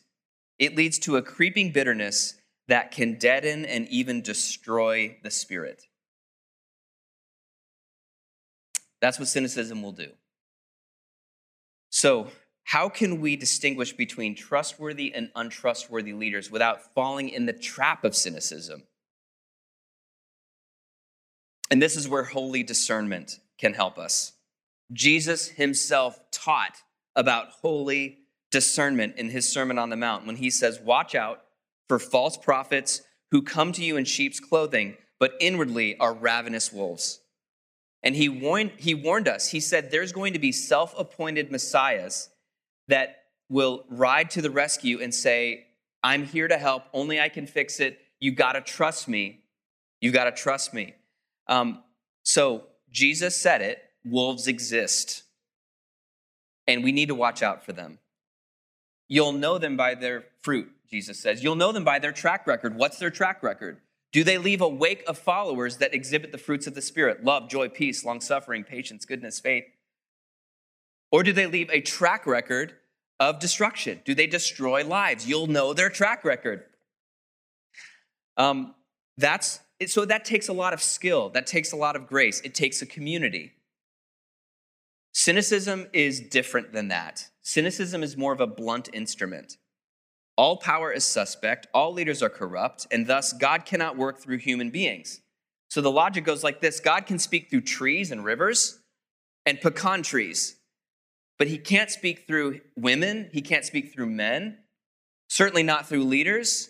It 0.59 0.75
leads 0.75 0.99
to 0.99 1.17
a 1.17 1.21
creeping 1.21 1.71
bitterness 1.71 2.35
that 2.67 2.91
can 2.91 3.17
deaden 3.17 3.65
and 3.65 3.87
even 3.89 4.21
destroy 4.21 5.17
the 5.23 5.31
spirit. 5.31 5.83
That's 9.03 9.19
what 9.19 9.27
cynicism 9.27 9.83
will 9.83 9.91
do. 9.91 10.11
So, 11.89 12.29
how 12.63 12.87
can 12.87 13.19
we 13.19 13.35
distinguish 13.35 13.91
between 13.91 14.33
trustworthy 14.33 15.13
and 15.13 15.29
untrustworthy 15.35 16.13
leaders 16.13 16.49
without 16.49 16.93
falling 16.93 17.27
in 17.27 17.45
the 17.45 17.51
trap 17.51 18.05
of 18.05 18.15
cynicism? 18.15 18.83
And 21.69 21.81
this 21.81 21.97
is 21.97 22.07
where 22.07 22.23
holy 22.23 22.63
discernment 22.63 23.39
can 23.57 23.73
help 23.73 23.97
us. 23.97 24.31
Jesus 24.93 25.49
himself 25.49 26.17
taught 26.31 26.77
about 27.13 27.49
holy 27.61 28.19
discernment 28.51 29.15
in 29.17 29.29
his 29.29 29.51
Sermon 29.51 29.77
on 29.77 29.89
the 29.89 29.97
Mount 29.97 30.25
when 30.25 30.37
he 30.37 30.49
says, 30.49 30.79
Watch 30.79 31.13
out 31.13 31.41
for 31.89 31.99
false 31.99 32.37
prophets 32.37 33.01
who 33.31 33.41
come 33.41 33.73
to 33.73 33.83
you 33.83 33.97
in 33.97 34.05
sheep's 34.05 34.39
clothing, 34.39 34.95
but 35.19 35.33
inwardly 35.41 35.97
are 35.97 36.13
ravenous 36.13 36.71
wolves. 36.71 37.19
And 38.03 38.15
he 38.15 38.27
warned, 38.27 38.71
he 38.77 38.93
warned 38.93 39.27
us. 39.27 39.49
He 39.49 39.59
said 39.59 39.89
there's 39.89 40.11
going 40.11 40.33
to 40.33 40.39
be 40.39 40.51
self 40.51 40.93
appointed 40.97 41.51
messiahs 41.51 42.29
that 42.87 43.23
will 43.49 43.85
ride 43.89 44.29
to 44.31 44.41
the 44.41 44.51
rescue 44.51 45.01
and 45.01 45.13
say, 45.13 45.67
I'm 46.03 46.25
here 46.25 46.47
to 46.47 46.57
help. 46.57 46.83
Only 46.93 47.19
I 47.21 47.29
can 47.29 47.47
fix 47.47 47.79
it. 47.79 47.99
You 48.19 48.31
got 48.31 48.53
to 48.53 48.61
trust 48.61 49.07
me. 49.07 49.39
You 50.01 50.11
got 50.11 50.25
to 50.25 50.31
trust 50.31 50.73
me. 50.73 50.95
Um, 51.47 51.81
so 52.23 52.63
Jesus 52.91 53.35
said 53.35 53.61
it 53.61 53.79
wolves 54.05 54.47
exist, 54.47 55.23
and 56.67 56.83
we 56.83 56.91
need 56.91 57.07
to 57.07 57.15
watch 57.15 57.41
out 57.41 57.65
for 57.65 57.71
them. 57.71 57.99
You'll 59.07 59.31
know 59.31 59.57
them 59.57 59.77
by 59.77 59.95
their 59.95 60.25
fruit, 60.41 60.69
Jesus 60.89 61.19
says. 61.19 61.43
You'll 61.43 61.55
know 61.55 61.71
them 61.71 61.83
by 61.83 61.99
their 61.99 62.11
track 62.11 62.47
record. 62.47 62.75
What's 62.75 62.99
their 62.99 63.09
track 63.09 63.43
record? 63.43 63.79
Do 64.13 64.23
they 64.23 64.37
leave 64.37 64.61
a 64.61 64.69
wake 64.69 65.03
of 65.07 65.17
followers 65.17 65.77
that 65.77 65.93
exhibit 65.93 66.31
the 66.31 66.37
fruits 66.37 66.67
of 66.67 66.75
the 66.75 66.81
Spirit 66.81 67.25
love, 67.25 67.49
joy, 67.49 67.67
peace, 67.67 68.05
long 68.05 68.21
suffering, 68.21 68.63
patience, 68.63 69.05
goodness, 69.05 69.39
faith? 69.39 69.65
Or 71.11 71.23
do 71.23 71.33
they 71.33 71.47
leave 71.47 71.69
a 71.71 71.81
track 71.81 72.25
record 72.25 72.73
of 73.19 73.39
destruction? 73.39 74.01
Do 74.05 74.15
they 74.15 74.27
destroy 74.27 74.85
lives? 74.85 75.27
You'll 75.27 75.47
know 75.47 75.73
their 75.73 75.89
track 75.89 76.23
record. 76.23 76.63
Um, 78.37 78.75
that's 79.17 79.59
so 79.87 80.05
that 80.05 80.25
takes 80.25 80.47
a 80.47 80.53
lot 80.53 80.73
of 80.73 80.81
skill. 80.81 81.29
That 81.29 81.45
takes 81.47 81.71
a 81.73 81.75
lot 81.75 81.95
of 81.95 82.07
grace. 82.07 82.39
It 82.41 82.55
takes 82.55 82.81
a 82.81 82.85
community. 82.85 83.51
Cynicism 85.11 85.87
is 85.91 86.19
different 86.19 86.71
than 86.71 86.87
that. 86.87 87.29
Cynicism 87.41 88.03
is 88.03 88.15
more 88.15 88.33
of 88.33 88.39
a 88.39 88.47
blunt 88.47 88.89
instrument. 88.93 89.57
All 90.35 90.57
power 90.57 90.91
is 90.91 91.03
suspect, 91.03 91.67
all 91.73 91.93
leaders 91.93 92.23
are 92.23 92.29
corrupt, 92.29 92.87
and 92.89 93.05
thus 93.05 93.33
God 93.33 93.65
cannot 93.65 93.97
work 93.97 94.19
through 94.19 94.37
human 94.37 94.71
beings. 94.71 95.21
So 95.69 95.81
the 95.81 95.91
logic 95.91 96.23
goes 96.23 96.43
like 96.43 96.59
this 96.59 96.79
God 96.79 97.05
can 97.05 97.19
speak 97.19 97.49
through 97.49 97.61
trees 97.61 98.11
and 98.11 98.23
rivers 98.23 98.79
and 99.45 99.61
pecan 99.61 100.01
trees, 100.01 100.57
but 101.37 101.47
he 101.47 101.57
can't 101.57 101.91
speak 101.91 102.25
through 102.25 102.61
women, 102.75 103.29
he 103.31 103.41
can't 103.41 103.65
speak 103.65 103.93
through 103.93 104.07
men, 104.07 104.57
certainly 105.29 105.63
not 105.63 105.87
through 105.87 106.03
leaders 106.03 106.69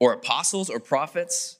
or 0.00 0.12
apostles 0.12 0.70
or 0.70 0.80
prophets 0.80 1.58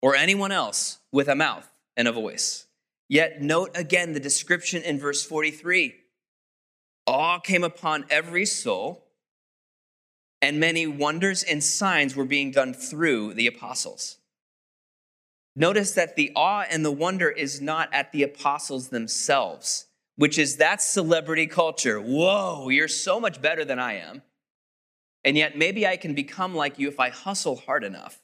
or 0.00 0.14
anyone 0.14 0.52
else 0.52 0.98
with 1.12 1.28
a 1.28 1.34
mouth 1.34 1.70
and 1.96 2.08
a 2.08 2.12
voice. 2.12 2.66
Yet 3.08 3.42
note 3.42 3.70
again 3.74 4.12
the 4.12 4.20
description 4.20 4.82
in 4.82 4.98
verse 4.98 5.24
43 5.24 5.94
awe 7.06 7.38
came 7.38 7.64
upon 7.64 8.04
every 8.10 8.46
soul, 8.46 9.04
and 10.42 10.60
many 10.60 10.86
wonders 10.86 11.42
and 11.42 11.62
signs 11.62 12.14
were 12.14 12.24
being 12.24 12.50
done 12.50 12.74
through 12.74 13.34
the 13.34 13.46
apostles. 13.46 14.18
Notice 15.54 15.92
that 15.92 16.16
the 16.16 16.32
awe 16.36 16.66
and 16.70 16.84
the 16.84 16.92
wonder 16.92 17.30
is 17.30 17.60
not 17.60 17.88
at 17.92 18.12
the 18.12 18.22
apostles 18.22 18.88
themselves, 18.88 19.86
which 20.16 20.38
is 20.38 20.56
that 20.56 20.82
celebrity 20.82 21.46
culture. 21.46 21.98
Whoa, 21.98 22.68
you're 22.68 22.88
so 22.88 23.18
much 23.18 23.40
better 23.40 23.64
than 23.64 23.78
I 23.78 23.94
am. 23.94 24.22
And 25.24 25.36
yet, 25.36 25.56
maybe 25.56 25.86
I 25.86 25.96
can 25.96 26.14
become 26.14 26.54
like 26.54 26.78
you 26.78 26.88
if 26.88 27.00
I 27.00 27.08
hustle 27.08 27.56
hard 27.56 27.84
enough. 27.84 28.20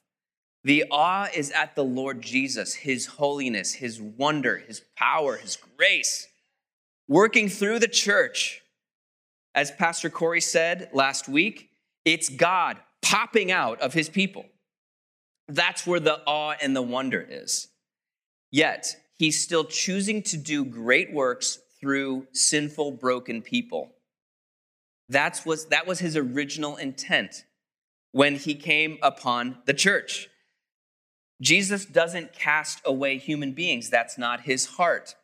The 0.65 0.85
awe 0.91 1.29
is 1.35 1.51
at 1.51 1.75
the 1.75 1.83
Lord 1.83 2.23
Jesus, 2.23 2.75
his 2.75 3.07
holiness, 3.07 3.75
his 3.75 4.01
wonder, 4.01 4.59
his 4.59 4.83
power, 4.97 5.37
his 5.37 5.59
grace, 5.77 6.29
working 7.09 7.49
through 7.49 7.81
the 7.81 7.89
church 7.89 8.62
as 9.55 9.71
Pastor 9.71 10.11
Corey 10.11 10.41
said 10.41 10.91
last 10.93 11.29
week, 11.29 11.71
it's 12.05 12.29
God 12.29 12.79
popping 13.03 13.53
out 13.53 13.81
of 13.81 13.93
his 13.93 14.09
people. 14.09 14.47
That's 15.49 15.87
where 15.87 16.01
the 16.01 16.21
awe 16.27 16.55
and 16.63 16.75
the 16.75 16.83
wonder 16.83 17.27
is. 17.29 17.69
Yet, 18.51 18.97
he's 19.19 19.43
still 19.43 19.65
choosing 19.65 20.23
to 20.25 20.37
do 20.37 20.65
great 20.65 21.13
works 21.13 21.59
through 21.81 22.27
sinful, 22.33 22.93
broken 22.93 23.43
people. 23.43 23.93
That's 25.09 25.45
was, 25.45 25.67
that 25.67 25.87
was 25.87 25.99
his 25.99 26.17
original 26.17 26.77
intent 26.77 27.45
when 28.13 28.37
he 28.37 28.55
came 28.55 28.99
upon 29.03 29.59
the 29.67 29.75
church. 29.75 30.29
Jesus 31.41 31.85
doesn't 31.85 32.33
cast 32.33 32.81
away 32.85 33.19
human 33.19 33.53
beings, 33.53 33.91
that's 33.91 34.17
not 34.17 34.43
his 34.43 34.67
heart. 34.67 35.17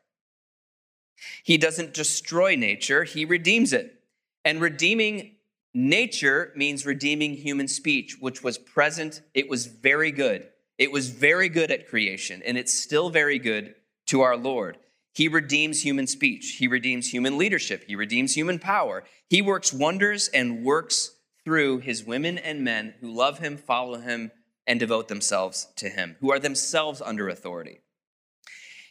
He 1.45 1.57
doesn't 1.57 1.95
destroy 1.95 2.57
nature, 2.57 3.05
he 3.05 3.25
redeems 3.25 3.73
it. 3.73 3.98
And 4.45 4.61
redeeming 4.61 5.37
nature 5.75 6.53
means 6.57 6.87
redeeming 6.87 7.35
human 7.35 7.69
speech, 7.69 8.17
which 8.21 8.43
was 8.43 8.59
present. 8.59 9.23
It 9.35 9.49
was 9.49 9.67
very 9.67 10.11
good. 10.11 10.49
It 10.79 10.93
was 10.93 11.11
very 11.11 11.49
good 11.49 11.71
at 11.71 11.89
creation, 11.89 12.43
and 12.45 12.57
it's 12.57 12.73
still 12.73 13.11
very 13.11 13.39
good 13.39 13.75
to 14.07 14.21
our 14.21 14.37
Lord. 14.37 14.79
He 15.13 15.27
redeems 15.27 15.83
human 15.83 16.07
speech. 16.07 16.57
He 16.59 16.69
redeems 16.69 17.13
human 17.13 17.37
leadership. 17.37 17.85
He 17.89 17.97
redeems 17.97 18.35
human 18.35 18.61
power. 18.61 19.05
He 19.29 19.43
works 19.43 19.73
wonders 19.73 20.29
and 20.29 20.63
works 20.63 21.17
through 21.45 21.79
his 21.79 22.05
women 22.05 22.39
and 22.39 22.63
men 22.63 22.95
who 23.01 23.13
love 23.13 23.41
him, 23.41 23.57
follow 23.57 23.99
him, 23.99 24.31
and 24.67 24.79
devote 24.79 25.09
themselves 25.09 25.67
to 25.77 25.89
him, 25.89 26.17
who 26.21 26.31
are 26.31 26.39
themselves 26.39 27.01
under 27.01 27.29
authority. 27.29 27.81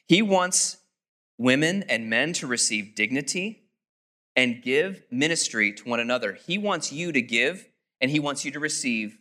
He 0.08 0.22
wants 0.22 0.78
women 1.38 1.84
and 1.84 2.10
men 2.10 2.34
to 2.34 2.48
receive 2.48 2.96
dignity 2.96 3.67
and 4.38 4.62
give 4.62 5.02
ministry 5.10 5.74
to 5.74 5.90
one 5.90 6.00
another. 6.00 6.34
He 6.34 6.60
wants 6.60 6.94
you 6.94 7.12
to 7.12 7.22
give 7.22 7.68
and 8.00 8.12
he 8.12 8.20
wants 8.20 8.46
you 8.46 8.52
to 8.52 8.60
receive 8.60 9.18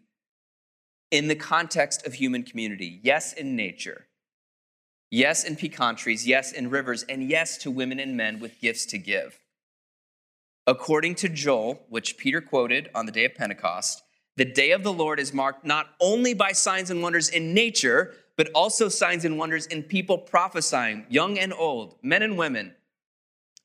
in 1.11 1.29
the 1.29 1.35
context 1.35 2.07
of 2.07 2.15
human 2.15 2.43
community. 2.43 3.01
Yes, 3.03 3.33
in 3.33 3.57
nature. 3.57 4.07
Yes, 5.11 5.45
in 5.45 5.57
pecan 5.57 5.97
trees. 5.97 6.27
Yes, 6.27 6.53
in 6.53 6.69
rivers. 6.69 7.05
And 7.09 7.29
yes, 7.29 7.57
to 7.59 7.71
women 7.71 7.99
and 7.99 8.17
men 8.17 8.39
with 8.39 8.61
gifts 8.61 8.85
to 8.87 8.99
give. 8.99 9.39
According 10.67 11.15
to 11.17 11.29
Joel, 11.29 11.87
which 11.89 12.19
Peter 12.19 12.43
quoted 12.43 12.91
on 12.95 13.07
the 13.07 13.13
day 13.13 13.25
of 13.25 13.35
Pentecost, 13.35 14.03
the 14.37 14.45
day 14.45 14.73
of 14.73 14.83
the 14.83 14.93
Lord 14.93 15.19
is 15.19 15.33
marked 15.33 15.65
not 15.65 15.87
only 15.99 16.35
by 16.35 16.53
signs 16.53 16.91
and 16.91 17.03
wonders 17.03 17.31
in 17.31 17.55
nature, 17.55 18.13
but 18.37 18.51
also 18.55 18.89
signs 18.89 19.25
and 19.25 19.39
wonders 19.39 19.65
in 19.67 19.83
people 19.83 20.19
prophesying, 20.19 21.07
young 21.09 21.39
and 21.39 21.55
old, 21.55 21.97
men 22.03 22.23
and 22.23 22.37
women 22.37 22.75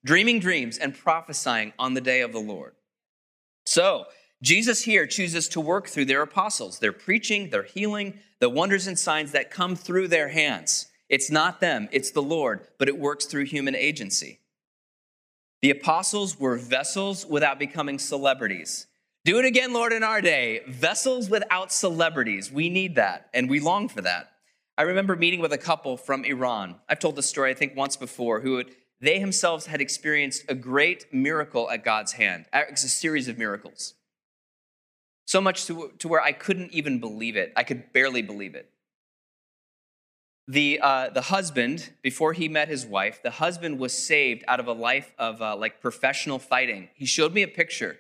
dreaming 0.04 0.40
dreams 0.40 0.78
and 0.78 0.98
prophesying 0.98 1.74
on 1.78 1.94
the 1.94 2.02
day 2.02 2.22
of 2.22 2.32
the 2.32 2.40
Lord. 2.40 2.74
So, 3.66 4.06
Jesus 4.42 4.84
here 4.84 5.06
chooses 5.06 5.48
to 5.50 5.62
work 5.62 5.88
through 5.88 6.06
their 6.06 6.24
apostles, 6.24 6.80
their 6.80 6.92
preaching, 6.92 7.52
their 7.52 7.64
healing, 7.64 8.20
the 8.40 8.50
wonders 8.50 8.88
and 8.88 8.98
signs 8.98 9.32
that 9.34 9.52
come 9.52 9.76
through 9.76 10.08
their 10.08 10.30
hands. 10.30 10.88
It's 11.10 11.30
not 11.30 11.60
them, 11.60 11.88
it's 11.92 12.12
the 12.12 12.24
Lord, 12.24 12.68
but 12.80 12.88
it 12.88 12.98
works 12.98 13.26
through 13.26 13.46
human 13.46 13.76
agency. 13.76 14.40
The 15.62 15.70
apostles 15.70 16.40
were 16.40 16.58
vessels 16.58 17.24
without 17.26 17.60
becoming 17.60 18.00
celebrities. 18.00 18.88
Do 19.24 19.38
it 19.38 19.46
again, 19.46 19.74
Lord, 19.74 19.94
in 19.94 20.02
our 20.02 20.22
day. 20.22 20.62
Vessels 20.68 21.30
without 21.30 21.72
celebrities. 21.72 22.52
We 22.52 22.70
need 22.70 22.96
that, 22.96 23.30
and 23.36 23.48
we 23.48 23.60
long 23.60 23.88
for 23.88 24.02
that. 24.02 24.32
I 24.76 24.84
remember 24.84 25.16
meeting 25.16 25.42
with 25.42 25.54
a 25.54 25.60
couple 25.60 25.98
from 25.98 26.26
Iran. 26.26 26.78
I've 26.90 26.98
told 26.98 27.16
this 27.16 27.28
story, 27.28 27.52
I 27.52 27.54
think, 27.54 27.76
once 27.76 27.96
before, 27.96 28.40
who 28.40 28.58
had 28.58 28.72
they 29.02 29.20
themselves 29.20 29.66
had 29.66 29.82
experienced 29.82 30.46
a 30.48 30.56
great 30.56 31.12
miracle 31.12 31.70
at 31.72 31.84
God's 31.84 32.14
hand. 32.14 32.46
It's 32.54 32.84
a 32.84 32.90
series 32.90 33.28
of 33.28 33.38
miracles. 33.38 33.96
So 35.26 35.42
much 35.42 35.66
to, 35.66 35.92
to 36.00 36.08
where 36.08 36.22
I 36.22 36.32
couldn't 36.32 36.72
even 36.72 37.00
believe 37.00 37.36
it. 37.36 37.52
I 37.56 37.64
could 37.64 37.92
barely 37.94 38.22
believe 38.22 38.54
it. 38.54 38.70
The, 40.48 40.80
uh, 40.82 41.10
the 41.10 41.22
husband, 41.22 41.92
before 42.02 42.34
he 42.34 42.50
met 42.50 42.68
his 42.68 42.86
wife, 42.86 43.22
the 43.24 43.32
husband 43.32 43.80
was 43.80 43.98
saved 43.98 44.44
out 44.48 44.60
of 44.60 44.68
a 44.68 44.74
life 44.74 45.14
of 45.18 45.42
uh, 45.42 45.56
like 45.56 45.82
professional 45.82 46.40
fighting. 46.40 46.90
He 46.94 47.06
showed 47.06 47.34
me 47.34 47.42
a 47.42 47.48
picture 47.48 47.98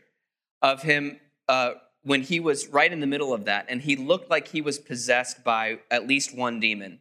of 0.61 0.83
him 0.83 1.19
uh, 1.47 1.73
when 2.03 2.21
he 2.21 2.39
was 2.39 2.67
right 2.67 2.91
in 2.91 2.99
the 2.99 3.07
middle 3.07 3.33
of 3.33 3.45
that, 3.45 3.65
and 3.69 3.81
he 3.81 3.95
looked 3.95 4.29
like 4.29 4.49
he 4.49 4.61
was 4.61 4.79
possessed 4.79 5.43
by 5.43 5.79
at 5.89 6.07
least 6.07 6.35
one 6.35 6.59
demon. 6.59 6.99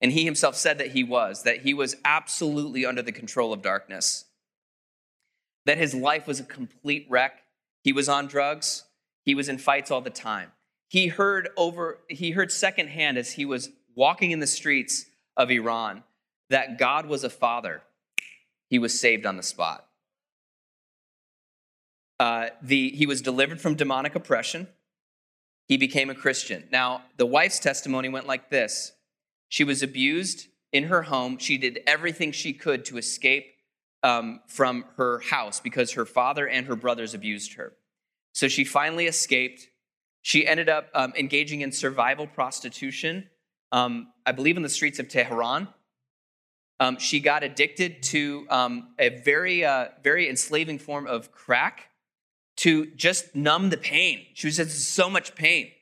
And 0.00 0.12
he 0.12 0.24
himself 0.24 0.56
said 0.56 0.78
that 0.78 0.92
he 0.92 1.04
was, 1.04 1.42
that 1.42 1.60
he 1.60 1.74
was 1.74 1.96
absolutely 2.04 2.86
under 2.86 3.02
the 3.02 3.12
control 3.12 3.52
of 3.52 3.62
darkness, 3.62 4.24
that 5.66 5.78
his 5.78 5.94
life 5.94 6.26
was 6.26 6.40
a 6.40 6.44
complete 6.44 7.06
wreck. 7.10 7.42
He 7.84 7.92
was 7.92 8.08
on 8.08 8.26
drugs, 8.26 8.84
he 9.24 9.34
was 9.34 9.48
in 9.48 9.58
fights 9.58 9.90
all 9.90 10.00
the 10.00 10.10
time. 10.10 10.52
He 10.88 11.08
heard 11.08 11.50
over, 11.56 11.98
he 12.08 12.32
heard 12.32 12.50
secondhand 12.50 13.18
as 13.18 13.32
he 13.32 13.44
was 13.44 13.70
walking 13.94 14.30
in 14.30 14.40
the 14.40 14.46
streets 14.46 15.06
of 15.36 15.50
Iran 15.50 16.02
that 16.48 16.78
God 16.78 17.06
was 17.06 17.22
a 17.22 17.30
father. 17.30 17.82
He 18.68 18.78
was 18.78 18.98
saved 18.98 19.26
on 19.26 19.36
the 19.36 19.42
spot. 19.42 19.86
Uh, 22.18 22.48
the, 22.60 22.90
he 22.90 23.06
was 23.06 23.22
delivered 23.22 23.60
from 23.60 23.76
demonic 23.76 24.14
oppression. 24.14 24.68
He 25.68 25.76
became 25.76 26.10
a 26.10 26.14
Christian. 26.14 26.64
Now, 26.70 27.02
the 27.16 27.26
wife's 27.26 27.58
testimony 27.58 28.08
went 28.08 28.26
like 28.26 28.50
this 28.50 28.92
she 29.50 29.64
was 29.64 29.82
abused 29.82 30.46
in 30.72 30.84
her 30.84 31.02
home. 31.02 31.36
She 31.36 31.58
did 31.58 31.80
everything 31.86 32.32
she 32.32 32.54
could 32.54 32.86
to 32.86 32.96
escape 32.96 33.52
um, 34.02 34.40
from 34.46 34.84
her 34.96 35.18
house 35.18 35.60
because 35.60 35.92
her 35.92 36.06
father 36.06 36.48
and 36.48 36.66
her 36.66 36.76
brothers 36.76 37.12
abused 37.12 37.54
her. 37.54 37.74
So 38.32 38.48
she 38.48 38.64
finally 38.64 39.06
escaped. 39.06 39.68
She 40.22 40.46
ended 40.46 40.68
up 40.68 40.88
um, 40.94 41.12
engaging 41.18 41.62
in 41.62 41.72
survival 41.72 42.26
prostitution, 42.28 43.28
um, 43.72 44.12
I 44.24 44.32
believe, 44.32 44.56
in 44.56 44.62
the 44.62 44.68
streets 44.68 45.00
of 45.00 45.08
Tehran. 45.08 45.68
Um, 46.78 46.96
she 46.98 47.18
got 47.18 47.42
addicted 47.42 48.02
to 48.04 48.46
um, 48.48 48.94
a 48.98 49.08
very, 49.08 49.64
uh, 49.64 49.88
very 50.02 50.30
enslaving 50.30 50.78
form 50.78 51.08
of 51.08 51.32
crack 51.32 51.90
to 52.58 52.86
just 52.94 53.34
numb 53.34 53.70
the 53.70 53.76
pain. 53.76 54.26
She 54.34 54.46
was 54.46 54.60
in 54.60 54.68
so 54.68 55.10
much 55.10 55.34
pain. 55.34 55.72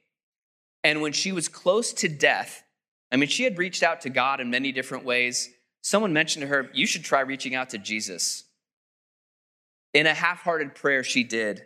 And 0.83 1.02
when 1.02 1.12
she 1.12 1.33
was 1.33 1.48
close 1.48 1.92
to 1.94 2.09
death, 2.09 2.64
I 3.10 3.16
mean, 3.16 3.28
she 3.28 3.44
had 3.44 3.58
reached 3.58 3.82
out 3.82 4.02
to 4.02 4.10
God 4.10 4.40
in 4.40 4.50
many 4.50 4.72
different 4.72 5.04
ways. 5.04 5.50
Someone 5.80 6.12
mentioned 6.12 6.42
to 6.42 6.48
her, 6.48 6.70
You 6.74 6.86
should 6.86 7.04
try 7.04 7.20
reaching 7.20 7.54
out 7.54 7.70
to 7.70 7.78
Jesus. 7.78 8.44
In 9.94 10.06
a 10.06 10.14
half 10.14 10.42
hearted 10.42 10.74
prayer, 10.74 11.02
she 11.02 11.24
did. 11.24 11.64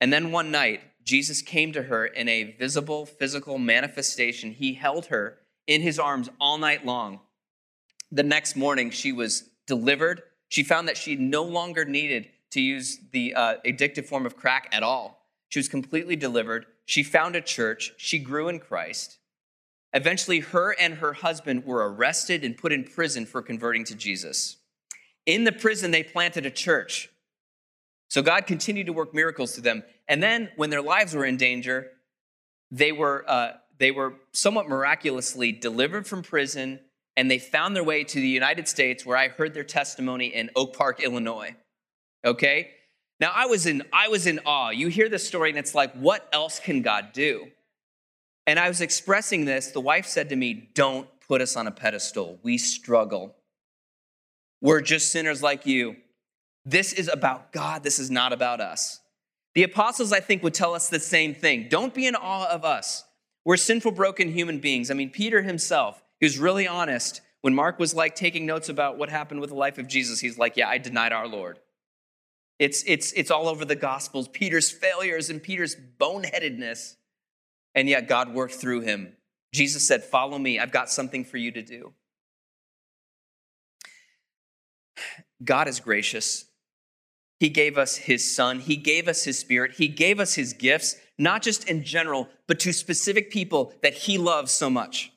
And 0.00 0.12
then 0.12 0.32
one 0.32 0.50
night, 0.50 0.80
Jesus 1.04 1.42
came 1.42 1.72
to 1.72 1.84
her 1.84 2.06
in 2.06 2.28
a 2.28 2.56
visible 2.58 3.06
physical 3.06 3.58
manifestation. 3.58 4.52
He 4.52 4.74
held 4.74 5.06
her 5.06 5.38
in 5.66 5.82
his 5.82 5.98
arms 5.98 6.28
all 6.40 6.58
night 6.58 6.84
long. 6.84 7.20
The 8.10 8.22
next 8.22 8.56
morning, 8.56 8.90
she 8.90 9.12
was 9.12 9.48
delivered. 9.66 10.22
She 10.48 10.64
found 10.64 10.88
that 10.88 10.96
she 10.96 11.14
no 11.14 11.44
longer 11.44 11.84
needed 11.84 12.28
to 12.50 12.60
use 12.60 12.98
the 13.12 13.34
uh, 13.34 13.54
addictive 13.64 14.06
form 14.06 14.26
of 14.26 14.36
crack 14.36 14.68
at 14.72 14.82
all. 14.82 15.24
She 15.48 15.60
was 15.60 15.68
completely 15.68 16.16
delivered. 16.16 16.66
She 16.86 17.04
found 17.04 17.36
a 17.36 17.40
church. 17.40 17.92
She 17.96 18.18
grew 18.18 18.48
in 18.48 18.58
Christ. 18.58 19.18
Eventually, 19.92 20.40
her 20.40 20.74
and 20.78 20.94
her 20.94 21.12
husband 21.12 21.64
were 21.64 21.92
arrested 21.92 22.44
and 22.44 22.56
put 22.56 22.72
in 22.72 22.84
prison 22.84 23.26
for 23.26 23.42
converting 23.42 23.84
to 23.84 23.94
Jesus. 23.94 24.56
In 25.26 25.44
the 25.44 25.52
prison, 25.52 25.90
they 25.90 26.02
planted 26.02 26.46
a 26.46 26.50
church. 26.50 27.10
So 28.08 28.22
God 28.22 28.46
continued 28.46 28.86
to 28.86 28.92
work 28.92 29.14
miracles 29.14 29.52
to 29.54 29.60
them. 29.60 29.82
And 30.08 30.22
then, 30.22 30.50
when 30.56 30.70
their 30.70 30.82
lives 30.82 31.14
were 31.14 31.24
in 31.24 31.36
danger, 31.36 31.90
they 32.70 32.92
were, 32.92 33.24
uh, 33.28 33.52
they 33.78 33.90
were 33.90 34.14
somewhat 34.32 34.68
miraculously 34.68 35.52
delivered 35.52 36.06
from 36.06 36.22
prison 36.22 36.80
and 37.16 37.30
they 37.30 37.38
found 37.38 37.74
their 37.74 37.84
way 37.84 38.04
to 38.04 38.20
the 38.20 38.28
United 38.28 38.68
States, 38.68 39.04
where 39.04 39.16
I 39.16 39.28
heard 39.28 39.52
their 39.52 39.64
testimony 39.64 40.26
in 40.26 40.48
Oak 40.54 40.76
Park, 40.76 41.00
Illinois. 41.00 41.54
Okay? 42.24 42.70
Now 43.18 43.32
I 43.34 43.46
was 43.46 43.66
in 43.66 43.82
I 43.92 44.08
was 44.08 44.26
in 44.26 44.40
awe. 44.46 44.70
You 44.70 44.88
hear 44.88 45.08
this 45.08 45.26
story 45.26 45.50
and 45.50 45.58
it's 45.58 45.74
like, 45.74 45.92
what 45.94 46.28
else 46.32 46.60
can 46.60 46.82
God 46.82 47.12
do? 47.12 47.48
And 48.50 48.58
I 48.58 48.66
was 48.66 48.80
expressing 48.80 49.44
this. 49.44 49.68
The 49.68 49.80
wife 49.80 50.06
said 50.06 50.30
to 50.30 50.36
me, 50.36 50.70
Don't 50.74 51.06
put 51.20 51.40
us 51.40 51.54
on 51.54 51.68
a 51.68 51.70
pedestal. 51.70 52.40
We 52.42 52.58
struggle. 52.58 53.36
We're 54.60 54.80
just 54.80 55.12
sinners 55.12 55.40
like 55.40 55.66
you. 55.66 55.94
This 56.64 56.92
is 56.92 57.06
about 57.06 57.52
God. 57.52 57.84
This 57.84 58.00
is 58.00 58.10
not 58.10 58.32
about 58.32 58.60
us. 58.60 58.98
The 59.54 59.62
apostles, 59.62 60.12
I 60.12 60.18
think, 60.18 60.42
would 60.42 60.52
tell 60.52 60.74
us 60.74 60.88
the 60.88 60.98
same 60.98 61.32
thing. 61.32 61.68
Don't 61.68 61.94
be 61.94 62.08
in 62.08 62.16
awe 62.16 62.48
of 62.50 62.64
us. 62.64 63.04
We're 63.44 63.56
sinful, 63.56 63.92
broken 63.92 64.32
human 64.32 64.58
beings. 64.58 64.90
I 64.90 64.94
mean, 64.94 65.10
Peter 65.10 65.42
himself, 65.42 66.02
he 66.18 66.26
was 66.26 66.36
really 66.36 66.66
honest. 66.66 67.20
When 67.42 67.54
Mark 67.54 67.78
was 67.78 67.94
like 67.94 68.16
taking 68.16 68.46
notes 68.46 68.68
about 68.68 68.98
what 68.98 69.10
happened 69.10 69.40
with 69.40 69.50
the 69.50 69.56
life 69.56 69.78
of 69.78 69.86
Jesus, 69.86 70.18
he's 70.18 70.38
like, 70.38 70.56
Yeah, 70.56 70.68
I 70.68 70.78
denied 70.78 71.12
our 71.12 71.28
Lord. 71.28 71.60
It's, 72.58 72.82
it's, 72.88 73.12
it's 73.12 73.30
all 73.30 73.46
over 73.46 73.64
the 73.64 73.76
Gospels, 73.76 74.26
Peter's 74.26 74.72
failures 74.72 75.30
and 75.30 75.40
Peter's 75.40 75.76
boneheadedness. 76.00 76.96
And 77.74 77.88
yet 77.88 78.08
God 78.08 78.34
worked 78.34 78.54
through 78.54 78.80
him. 78.80 79.16
Jesus 79.52 79.86
said, 79.86 80.02
Follow 80.02 80.38
me, 80.38 80.58
I've 80.58 80.72
got 80.72 80.90
something 80.90 81.24
for 81.24 81.36
you 81.36 81.50
to 81.52 81.62
do. 81.62 81.92
God 85.42 85.68
is 85.68 85.80
gracious. 85.80 86.46
He 87.38 87.48
gave 87.48 87.78
us 87.78 87.96
his 87.96 88.36
son, 88.36 88.60
he 88.60 88.76
gave 88.76 89.08
us 89.08 89.24
his 89.24 89.38
spirit, 89.38 89.72
he 89.72 89.88
gave 89.88 90.20
us 90.20 90.34
his 90.34 90.52
gifts, 90.52 90.96
not 91.16 91.40
just 91.40 91.68
in 91.68 91.82
general, 91.82 92.28
but 92.46 92.60
to 92.60 92.72
specific 92.72 93.30
people 93.30 93.72
that 93.82 93.94
he 93.94 94.18
loves 94.18 94.52
so 94.52 94.68
much. 94.68 95.10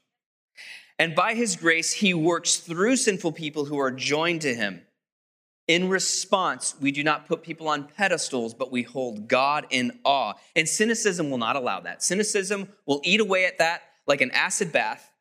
And 0.97 1.15
by 1.15 1.33
his 1.33 1.57
grace, 1.57 1.91
he 1.91 2.13
works 2.13 2.57
through 2.57 2.95
sinful 2.95 3.33
people 3.33 3.65
who 3.65 3.77
are 3.77 3.91
joined 3.91 4.41
to 4.43 4.55
him. 4.55 4.83
In 5.67 5.87
response, 5.87 6.75
we 6.81 6.91
do 6.91 7.03
not 7.03 7.27
put 7.27 7.41
people 7.41 7.69
on 7.69 7.87
pedestals, 7.87 8.53
but 8.53 8.71
we 8.71 8.81
hold 8.81 9.27
God 9.27 9.65
in 9.69 9.99
awe. 10.03 10.33
And 10.55 10.67
cynicism 10.67 11.29
will 11.29 11.37
not 11.37 11.55
allow 11.55 11.79
that. 11.81 12.03
Cynicism 12.03 12.67
will 12.85 13.01
eat 13.03 13.21
away 13.21 13.45
at 13.45 13.59
that 13.59 13.83
like 14.05 14.21
an 14.21 14.31
acid 14.31 14.71
bath. 14.71 15.11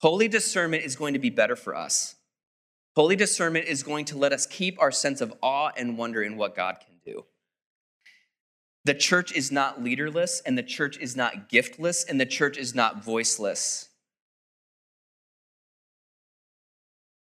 Holy 0.00 0.28
discernment 0.28 0.84
is 0.84 0.96
going 0.96 1.14
to 1.14 1.18
be 1.18 1.30
better 1.30 1.56
for 1.56 1.74
us. 1.74 2.16
Holy 2.96 3.16
discernment 3.16 3.66
is 3.66 3.82
going 3.82 4.04
to 4.06 4.18
let 4.18 4.32
us 4.32 4.46
keep 4.46 4.80
our 4.80 4.90
sense 4.90 5.20
of 5.20 5.32
awe 5.42 5.70
and 5.76 5.96
wonder 5.96 6.22
in 6.22 6.36
what 6.36 6.56
God 6.56 6.76
can 6.84 6.96
do. 7.04 7.24
The 8.84 8.94
church 8.94 9.32
is 9.32 9.52
not 9.52 9.82
leaderless, 9.82 10.40
and 10.44 10.56
the 10.56 10.62
church 10.62 10.98
is 10.98 11.14
not 11.14 11.50
giftless, 11.50 12.04
and 12.08 12.20
the 12.20 12.26
church 12.26 12.56
is 12.56 12.74
not 12.74 13.04
voiceless. 13.04 13.89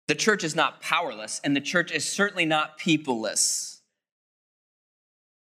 The 0.07 0.15
church 0.15 0.43
is 0.43 0.55
not 0.55 0.81
powerless, 0.81 1.41
and 1.43 1.55
the 1.55 1.61
church 1.61 1.91
is 1.91 2.09
certainly 2.09 2.45
not 2.45 2.79
peopleless. 2.79 3.79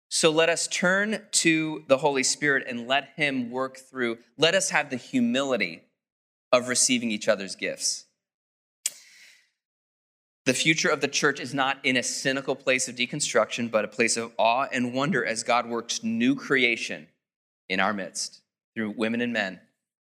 So 0.10 0.30
let 0.30 0.48
us 0.48 0.68
turn 0.68 1.22
to 1.32 1.84
the 1.88 1.98
Holy 1.98 2.22
Spirit 2.22 2.66
and 2.68 2.88
let 2.88 3.10
Him 3.16 3.50
work 3.50 3.78
through. 3.78 4.20
Let 4.38 4.54
us 4.54 4.70
have 4.70 4.92
the 4.92 4.98
humility 4.98 5.82
of 6.52 6.68
receiving 6.68 7.10
each 7.10 7.28
other's 7.28 7.56
gifts. 7.56 8.06
The 10.46 10.54
future 10.54 10.90
of 10.90 11.02
the 11.02 11.08
church 11.08 11.40
is 11.40 11.54
not 11.54 11.84
in 11.84 11.98
a 11.98 12.04
cynical 12.04 12.56
place 12.56 12.88
of 12.88 12.96
deconstruction, 12.96 13.72
but 13.72 13.86
a 13.86 13.88
place 13.88 14.18
of 14.18 14.34
awe 14.38 14.68
and 14.72 14.94
wonder 14.94 15.26
as 15.26 15.42
God 15.42 15.68
works 15.68 16.04
new 16.04 16.36
creation 16.36 17.08
in 17.70 17.80
our 17.80 17.94
midst 17.94 18.42
through 18.76 18.92
women 18.92 19.22
and 19.22 19.34
men 19.34 19.62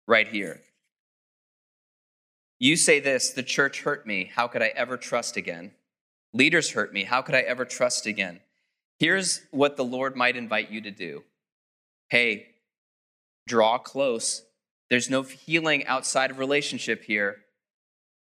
right 0.06 0.28
here. 0.28 0.60
You 2.58 2.76
say 2.76 3.00
this 3.00 3.30
the 3.30 3.42
church 3.42 3.82
hurt 3.82 4.06
me. 4.06 4.30
How 4.34 4.48
could 4.48 4.62
I 4.62 4.72
ever 4.74 4.96
trust 4.96 5.36
again? 5.36 5.72
Leaders 6.32 6.72
hurt 6.72 6.92
me. 6.92 7.04
How 7.04 7.22
could 7.22 7.34
I 7.34 7.40
ever 7.40 7.64
trust 7.64 8.06
again? 8.06 8.40
Here's 8.98 9.42
what 9.50 9.76
the 9.76 9.84
Lord 9.84 10.16
might 10.16 10.36
invite 10.36 10.70
you 10.70 10.80
to 10.82 10.90
do 10.90 11.22
Hey, 12.08 12.48
draw 13.46 13.78
close. 13.78 14.42
There's 14.88 15.10
no 15.10 15.22
healing 15.22 15.86
outside 15.86 16.30
of 16.30 16.38
relationship 16.38 17.04
here. 17.04 17.38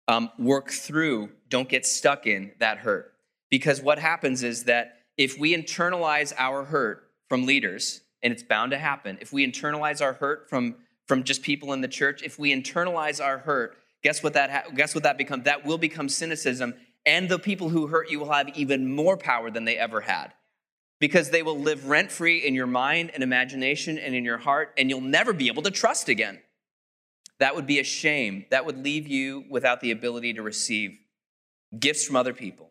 Um, 0.09 0.31
work 0.39 0.71
through, 0.71 1.31
don't 1.51 1.69
get 1.69 1.85
stuck 1.85 2.27
in 2.27 2.53
that 2.61 2.79
hurt. 2.79 3.13
Because 3.51 3.83
what 3.83 3.99
happens 3.99 4.43
is 4.43 4.65
that 4.65 5.01
if 5.19 5.39
we 5.39 5.55
internalize 5.55 6.33
our 6.39 6.65
hurt 6.65 7.11
from 7.29 7.45
leaders, 7.45 8.01
and 8.23 8.33
it's 8.33 8.43
bound 8.43 8.73
to 8.73 8.79
happen, 8.79 9.19
if 9.21 9.33
we 9.33 9.47
internalize 9.47 10.01
our 10.01 10.15
hurt 10.15 10.49
from, 10.49 10.77
from 11.07 11.25
just 11.25 11.43
people 11.43 11.75
in 11.75 11.83
the 11.83 11.89
church, 11.89 12.23
if 12.23 12.39
we 12.39 12.55
internalize 12.55 13.23
our 13.23 13.39
hurt, 13.39 13.77
Guess 14.03 14.23
what 14.23 14.35
that 14.35 14.51
ha- 14.51 14.71
guess 14.75 14.95
what 14.95 15.05
that 15.05 15.19
becomes? 15.19 15.45
That 15.45 15.65
will 15.65 15.79
become 15.79 16.09
cynicism, 16.09 16.75
and 17.05 17.29
the 17.29 17.39
people 17.39 17.69
who 17.69 17.89
hurt 17.89 18.11
you 18.11 18.21
will 18.21 18.33
have 18.33 18.49
even 18.57 18.93
more 18.93 19.17
power 19.17 19.51
than 19.51 19.65
they 19.65 19.77
ever 19.77 20.01
had. 20.01 20.33
Because 21.01 21.31
they 21.31 21.43
will 21.43 21.59
live 21.59 21.89
rent 21.89 22.11
free 22.11 22.39
in 22.39 22.55
your 22.55 22.67
mind 22.67 23.13
and 23.15 23.23
imagination 23.23 23.99
and 23.99 24.15
in 24.15 24.25
your 24.25 24.39
heart, 24.39 24.73
and 24.77 24.91
you'll 24.91 25.01
never 25.01 25.33
be 25.33 25.47
able 25.47 25.63
to 25.63 25.71
trust 25.71 26.09
again. 26.09 26.41
That 27.39 27.55
would 27.55 27.67
be 27.67 27.79
a 27.79 27.85
shame. 27.85 28.47
That 28.51 28.67
would 28.67 28.79
leave 28.79 29.07
you 29.07 29.45
without 29.49 29.81
the 29.81 29.93
ability 29.93 30.35
to 30.35 30.43
receive 30.43 30.99
gifts 31.79 32.05
from 32.05 32.17
other 32.17 32.35
people. 32.35 32.71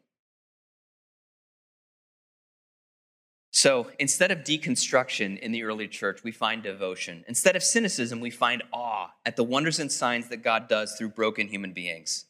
So 3.57 3.89
instead 3.97 4.29
of 4.29 4.43
deconstruction 4.43 5.39
in 5.39 5.51
the 5.51 5.63
early 5.63 5.87
church, 5.87 6.23
we 6.23 6.31
find 6.31 6.61
devotion. 6.61 7.25
Instead 7.27 7.55
of 7.55 7.63
cynicism, 7.63 8.19
we 8.19 8.29
find 8.29 8.61
awe 8.71 9.09
at 9.25 9.35
the 9.35 9.43
wonders 9.43 9.79
and 9.79 9.91
signs 9.91 10.29
that 10.29 10.43
God 10.43 10.69
does 10.69 10.93
through 10.93 11.09
broken 11.09 11.47
human 11.47 11.73
beings. 11.73 12.25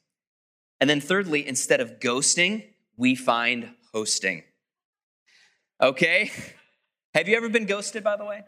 And 0.80 0.90
then, 0.90 1.02
thirdly, 1.02 1.46
instead 1.46 1.82
of 1.82 2.00
ghosting, 2.00 2.68
we 2.96 3.14
find 3.14 3.72
hosting. 3.94 4.46
Okay? 5.82 6.32
Have 7.14 7.28
you 7.28 7.36
ever 7.36 7.50
been 7.50 7.66
ghosted, 7.66 8.06
by 8.06 8.16
the 8.16 8.24
way? 8.24 8.44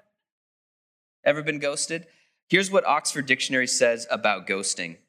Ever 1.25 1.43
been 1.43 1.59
ghosted? 1.59 2.07
Here's 2.47 2.71
what 2.71 2.85
Oxford 2.85 3.25
Dictionary 3.25 3.67
says 3.67 4.07
about 4.09 4.47
ghosting 4.47 4.99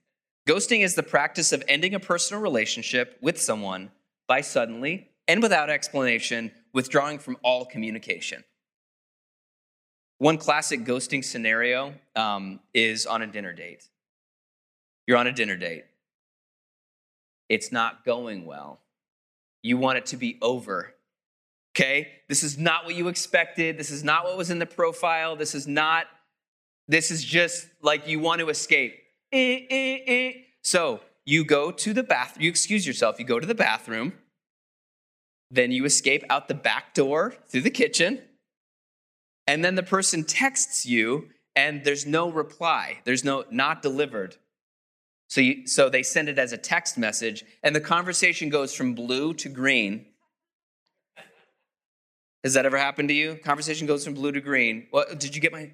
Ghosting 0.48 0.82
is 0.82 0.96
the 0.96 1.04
practice 1.04 1.52
of 1.52 1.62
ending 1.68 1.94
a 1.94 2.00
personal 2.00 2.42
relationship 2.42 3.16
with 3.22 3.40
someone 3.40 3.92
by 4.26 4.40
suddenly 4.40 5.10
and 5.28 5.40
without 5.40 5.70
explanation 5.70 6.50
withdrawing 6.72 7.18
from 7.18 7.36
all 7.42 7.64
communication. 7.64 8.44
One 10.18 10.36
classic 10.36 10.84
ghosting 10.84 11.24
scenario 11.24 11.94
um, 12.14 12.60
is 12.74 13.06
on 13.06 13.22
a 13.22 13.26
dinner 13.26 13.52
date. 13.52 13.88
You're 15.06 15.16
on 15.16 15.26
a 15.26 15.32
dinner 15.32 15.56
date. 15.56 15.84
It's 17.48 17.72
not 17.72 18.04
going 18.04 18.44
well. 18.44 18.80
You 19.62 19.76
want 19.76 19.98
it 19.98 20.06
to 20.06 20.16
be 20.16 20.38
over. 20.42 20.94
Okay? 21.74 22.08
This 22.28 22.42
is 22.42 22.58
not 22.58 22.84
what 22.84 22.94
you 22.94 23.08
expected. 23.08 23.78
This 23.78 23.90
is 23.90 24.04
not 24.04 24.24
what 24.24 24.36
was 24.36 24.50
in 24.50 24.58
the 24.58 24.66
profile. 24.66 25.36
This 25.36 25.54
is 25.54 25.66
not, 25.66 26.06
this 26.86 27.10
is 27.10 27.24
just 27.24 27.66
like 27.82 28.06
you 28.06 28.20
want 28.20 28.40
to 28.40 28.50
escape. 28.50 28.94
Eh, 29.32 29.60
eh, 29.70 29.98
eh. 30.06 30.32
So 30.62 31.00
you 31.24 31.44
go 31.44 31.70
to 31.70 31.92
the 31.92 32.02
bath, 32.02 32.36
you 32.38 32.50
excuse 32.50 32.86
yourself, 32.86 33.18
you 33.18 33.24
go 33.24 33.40
to 33.40 33.46
the 33.46 33.54
bathroom 33.54 34.12
then 35.50 35.72
you 35.72 35.84
escape 35.84 36.24
out 36.30 36.48
the 36.48 36.54
back 36.54 36.94
door 36.94 37.34
through 37.48 37.62
the 37.62 37.70
kitchen. 37.70 38.22
And 39.46 39.64
then 39.64 39.74
the 39.74 39.82
person 39.82 40.24
texts 40.24 40.86
you 40.86 41.28
and 41.56 41.84
there's 41.84 42.06
no 42.06 42.30
reply. 42.30 43.00
There's 43.04 43.24
no 43.24 43.44
not 43.50 43.82
delivered. 43.82 44.36
So, 45.28 45.40
you, 45.40 45.66
so 45.66 45.88
they 45.88 46.02
send 46.02 46.28
it 46.28 46.38
as 46.38 46.52
a 46.52 46.58
text 46.58 46.98
message, 46.98 47.44
and 47.62 47.74
the 47.74 47.80
conversation 47.80 48.48
goes 48.48 48.74
from 48.74 48.94
blue 48.94 49.32
to 49.34 49.48
green. 49.48 50.06
Has 52.42 52.54
that 52.54 52.66
ever 52.66 52.78
happened 52.78 53.10
to 53.10 53.14
you? 53.14 53.36
Conversation 53.36 53.86
goes 53.86 54.04
from 54.04 54.14
blue 54.14 54.32
to 54.32 54.40
green. 54.40 54.88
What 54.90 55.20
did 55.20 55.36
you 55.36 55.40
get 55.40 55.52
my 55.52 55.70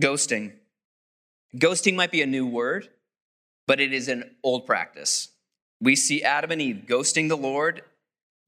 ghosting? 0.00 0.52
Ghosting 1.56 1.96
might 1.96 2.12
be 2.12 2.22
a 2.22 2.26
new 2.26 2.46
word, 2.46 2.90
but 3.66 3.80
it 3.80 3.92
is 3.92 4.08
an 4.08 4.36
old 4.44 4.66
practice. 4.66 5.30
We 5.84 5.96
see 5.96 6.22
Adam 6.22 6.50
and 6.50 6.62
Eve 6.62 6.84
ghosting 6.88 7.28
the 7.28 7.36
Lord, 7.36 7.82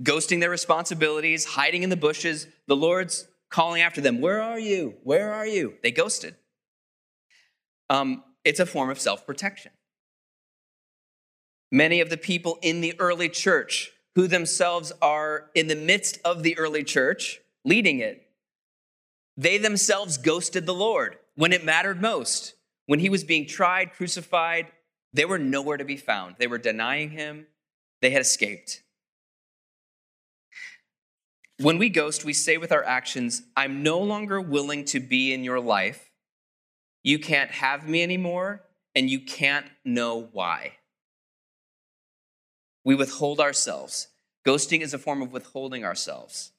ghosting 0.02 0.40
their 0.40 0.48
responsibilities, 0.48 1.44
hiding 1.44 1.82
in 1.82 1.90
the 1.90 1.96
bushes. 1.96 2.46
The 2.66 2.74
Lord's 2.74 3.28
calling 3.50 3.82
after 3.82 4.00
them, 4.00 4.22
Where 4.22 4.40
are 4.40 4.58
you? 4.58 4.94
Where 5.02 5.34
are 5.34 5.46
you? 5.46 5.74
They 5.82 5.90
ghosted. 5.90 6.34
Um, 7.90 8.24
it's 8.42 8.58
a 8.58 8.64
form 8.64 8.88
of 8.88 8.98
self 8.98 9.26
protection. 9.26 9.72
Many 11.70 12.00
of 12.00 12.08
the 12.08 12.16
people 12.16 12.58
in 12.62 12.80
the 12.80 12.98
early 12.98 13.28
church 13.28 13.92
who 14.14 14.26
themselves 14.26 14.92
are 15.02 15.50
in 15.54 15.66
the 15.66 15.76
midst 15.76 16.18
of 16.24 16.42
the 16.42 16.56
early 16.56 16.84
church, 16.84 17.40
leading 17.66 17.98
it, 17.98 18.30
they 19.36 19.58
themselves 19.58 20.16
ghosted 20.16 20.64
the 20.64 20.72
Lord 20.72 21.18
when 21.34 21.52
it 21.52 21.66
mattered 21.66 22.00
most. 22.00 22.54
When 22.86 23.00
he 23.00 23.10
was 23.10 23.24
being 23.24 23.46
tried, 23.46 23.92
crucified, 23.92 24.68
they 25.16 25.24
were 25.24 25.38
nowhere 25.38 25.76
to 25.76 25.84
be 25.84 25.96
found. 25.96 26.36
They 26.38 26.46
were 26.46 26.58
denying 26.58 27.10
him, 27.10 27.46
they 28.00 28.10
had 28.10 28.22
escaped. 28.22 28.82
When 31.58 31.78
we 31.78 31.88
ghost, 31.88 32.24
we 32.24 32.34
say 32.34 32.58
with 32.58 32.70
our 32.70 32.84
actions, 32.84 33.42
I'm 33.56 33.82
no 33.82 33.98
longer 33.98 34.40
willing 34.40 34.84
to 34.86 35.00
be 35.00 35.32
in 35.32 35.42
your 35.42 35.58
life. 35.58 36.10
You 37.02 37.18
can't 37.18 37.50
have 37.50 37.88
me 37.88 38.02
anymore, 38.02 38.62
and 38.94 39.08
you 39.08 39.20
can't 39.20 39.66
know 39.84 40.28
why. 40.32 40.72
We 42.84 42.94
withhold 42.94 43.40
ourselves. 43.40 44.08
Ghosting 44.46 44.80
is 44.80 44.92
a 44.92 44.98
form 44.98 45.22
of 45.22 45.32
withholding 45.32 45.84
ourselves, 45.84 46.52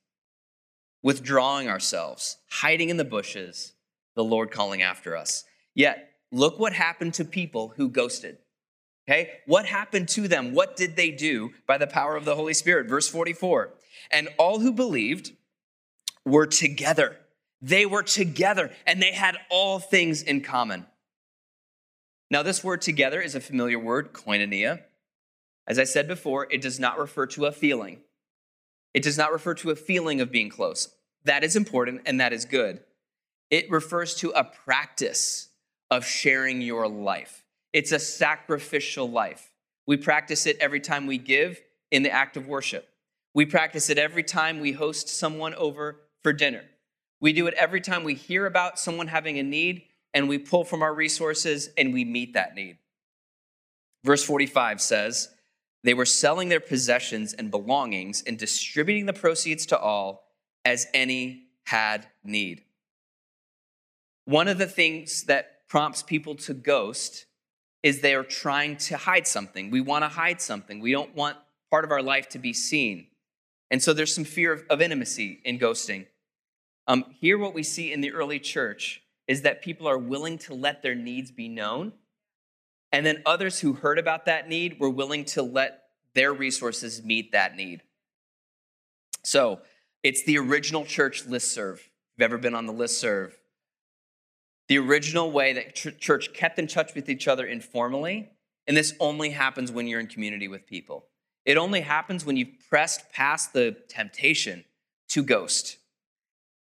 withdrawing 1.03 1.69
ourselves, 1.69 2.37
hiding 2.49 2.89
in 2.89 2.97
the 2.97 3.05
bushes, 3.05 3.73
the 4.15 4.23
Lord 4.23 4.51
calling 4.51 4.81
after 4.81 5.15
us. 5.15 5.45
Yet, 5.75 6.09
look 6.31 6.59
what 6.59 6.73
happened 6.73 7.13
to 7.15 7.23
people 7.23 7.73
who 7.77 7.87
ghosted. 7.87 8.39
Okay? 9.07 9.31
What 9.45 9.65
happened 9.65 10.09
to 10.09 10.27
them? 10.27 10.53
What 10.53 10.75
did 10.75 10.95
they 10.95 11.11
do 11.11 11.51
by 11.65 11.77
the 11.77 11.87
power 11.87 12.15
of 12.15 12.25
the 12.25 12.35
Holy 12.35 12.53
Spirit? 12.53 12.87
Verse 12.87 13.07
44. 13.07 13.73
And 14.11 14.29
all 14.37 14.59
who 14.59 14.73
believed 14.73 15.31
were 16.25 16.45
together. 16.45 17.17
They 17.61 17.85
were 17.85 18.03
together 18.03 18.71
and 18.85 19.01
they 19.01 19.13
had 19.13 19.37
all 19.49 19.79
things 19.79 20.21
in 20.21 20.41
common. 20.41 20.85
Now, 22.29 22.43
this 22.43 22.63
word 22.63 22.81
together 22.81 23.21
is 23.21 23.35
a 23.35 23.39
familiar 23.39 23.79
word, 23.79 24.11
koinonia. 24.11 24.81
As 25.65 25.79
I 25.79 25.85
said 25.85 26.07
before, 26.07 26.47
it 26.51 26.61
does 26.61 26.79
not 26.79 26.99
refer 26.99 27.25
to 27.27 27.45
a 27.45 27.51
feeling. 27.51 28.01
It 28.93 29.03
does 29.03 29.17
not 29.17 29.31
refer 29.31 29.53
to 29.55 29.71
a 29.71 29.75
feeling 29.75 30.19
of 30.19 30.31
being 30.31 30.49
close. 30.49 30.93
That 31.23 31.43
is 31.43 31.55
important 31.55 32.01
and 32.05 32.19
that 32.19 32.33
is 32.33 32.45
good. 32.45 32.81
It 33.49 33.71
refers 33.71 34.15
to 34.15 34.31
a 34.31 34.43
practice 34.43 35.49
of 35.89 36.05
sharing 36.05 36.61
your 36.61 36.87
life. 36.87 37.45
It's 37.77 37.91
a 37.91 37.99
sacrificial 37.99 39.07
life. 39.07 39.51
We 39.85 39.97
practice 39.97 40.47
it 40.47 40.57
every 40.59 40.79
time 40.79 41.05
we 41.05 41.19
give 41.19 41.61
in 41.91 42.01
the 42.01 42.09
act 42.09 42.35
of 42.35 42.47
worship. 42.47 42.89
We 43.35 43.45
practice 43.45 43.91
it 43.91 43.99
every 43.99 44.23
time 44.23 44.59
we 44.59 44.71
host 44.71 45.07
someone 45.07 45.53
over 45.53 46.01
for 46.23 46.33
dinner. 46.33 46.63
We 47.21 47.33
do 47.33 47.45
it 47.45 47.53
every 47.53 47.81
time 47.81 48.03
we 48.03 48.15
hear 48.15 48.47
about 48.47 48.79
someone 48.79 49.09
having 49.09 49.37
a 49.37 49.43
need 49.43 49.83
and 50.11 50.27
we 50.27 50.39
pull 50.39 50.63
from 50.63 50.81
our 50.81 50.91
resources 50.91 51.69
and 51.77 51.93
we 51.93 52.03
meet 52.03 52.33
that 52.33 52.55
need. 52.55 52.79
Verse 54.03 54.23
45 54.23 54.81
says, 54.81 55.29
they 55.83 55.93
were 55.93 56.03
selling 56.03 56.49
their 56.49 56.59
possessions 56.59 57.33
and 57.33 57.51
belongings 57.51 58.23
and 58.25 58.39
distributing 58.39 59.05
the 59.05 59.13
proceeds 59.13 59.67
to 59.67 59.77
all 59.77 60.23
as 60.65 60.87
any 60.95 61.43
had 61.65 62.07
need. 62.23 62.63
One 64.25 64.47
of 64.47 64.57
the 64.57 64.65
things 64.65 65.25
that 65.25 65.67
prompts 65.67 66.01
people 66.01 66.33
to 66.37 66.55
ghost 66.55 67.26
is 67.83 68.01
they 68.01 68.15
are 68.15 68.23
trying 68.23 68.77
to 68.77 68.97
hide 68.97 69.27
something. 69.27 69.69
We 69.69 69.81
want 69.81 70.03
to 70.03 70.09
hide 70.09 70.41
something. 70.41 70.79
We 70.79 70.91
don't 70.91 71.15
want 71.15 71.37
part 71.69 71.85
of 71.85 71.91
our 71.91 72.01
life 72.01 72.29
to 72.29 72.39
be 72.39 72.53
seen. 72.53 73.07
And 73.69 73.81
so 73.81 73.93
there's 73.93 74.13
some 74.13 74.23
fear 74.23 74.53
of, 74.53 74.63
of 74.69 74.81
intimacy 74.81 75.41
in 75.43 75.59
ghosting. 75.59 76.07
Um, 76.87 77.05
here, 77.19 77.37
what 77.37 77.53
we 77.53 77.63
see 77.63 77.91
in 77.91 78.01
the 78.01 78.11
early 78.11 78.39
church 78.39 79.03
is 79.27 79.41
that 79.41 79.61
people 79.61 79.87
are 79.87 79.97
willing 79.97 80.37
to 80.39 80.53
let 80.53 80.81
their 80.81 80.95
needs 80.95 81.31
be 81.31 81.49
known 81.49 81.91
and 82.91 83.05
then 83.05 83.21
others 83.25 83.59
who 83.59 83.73
heard 83.73 83.99
about 83.99 84.25
that 84.25 84.47
need 84.47 84.79
were 84.79 84.89
willing 84.89 85.25
to 85.25 85.41
let 85.41 85.83
their 86.13 86.33
resources 86.33 87.03
meet 87.03 87.31
that 87.33 87.55
need. 87.55 87.83
So 89.23 89.61
it's 90.03 90.23
the 90.23 90.37
original 90.37 90.85
church 90.85 91.25
listserv. 91.27 91.75
If 91.75 91.89
you've 92.17 92.25
ever 92.25 92.37
been 92.37 92.55
on 92.55 92.65
the 92.65 92.73
listserv, 92.73 93.33
the 94.67 94.77
original 94.77 95.31
way 95.31 95.53
that 95.53 95.75
church 95.75 96.33
kept 96.33 96.59
in 96.59 96.67
touch 96.67 96.93
with 96.93 97.09
each 97.09 97.27
other 97.27 97.45
informally, 97.45 98.29
and 98.67 98.75
this 98.75 98.93
only 98.99 99.29
happens 99.29 99.71
when 99.71 99.87
you're 99.87 99.99
in 99.99 100.07
community 100.07 100.47
with 100.47 100.67
people. 100.67 101.05
It 101.45 101.57
only 101.57 101.81
happens 101.81 102.25
when 102.25 102.35
you've 102.35 102.59
pressed 102.69 103.11
past 103.13 103.53
the 103.53 103.77
temptation 103.87 104.65
to 105.09 105.23
ghost. 105.23 105.77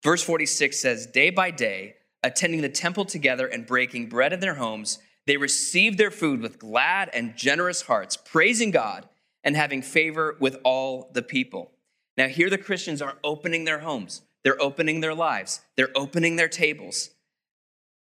Verse 0.03 0.23
46 0.23 0.79
says, 0.79 1.07
Day 1.07 1.31
by 1.31 1.49
day, 1.49 1.95
attending 2.21 2.61
the 2.61 2.69
temple 2.69 3.05
together 3.05 3.47
and 3.47 3.65
breaking 3.65 4.09
bread 4.09 4.33
in 4.33 4.39
their 4.39 4.55
homes, 4.55 4.99
they 5.25 5.37
received 5.37 5.97
their 5.97 6.11
food 6.11 6.41
with 6.41 6.59
glad 6.59 7.09
and 7.13 7.35
generous 7.35 7.83
hearts, 7.83 8.17
praising 8.17 8.71
God 8.71 9.07
and 9.43 9.55
having 9.55 9.81
favor 9.81 10.37
with 10.39 10.57
all 10.63 11.09
the 11.13 11.21
people. 11.21 11.71
Now, 12.17 12.27
here 12.27 12.49
the 12.49 12.57
Christians 12.57 13.01
are 13.01 13.17
opening 13.23 13.63
their 13.63 13.79
homes, 13.79 14.21
they're 14.43 14.61
opening 14.61 14.99
their 14.99 15.15
lives, 15.15 15.61
they're 15.75 15.95
opening 15.95 16.35
their 16.35 16.47
tables. 16.47 17.11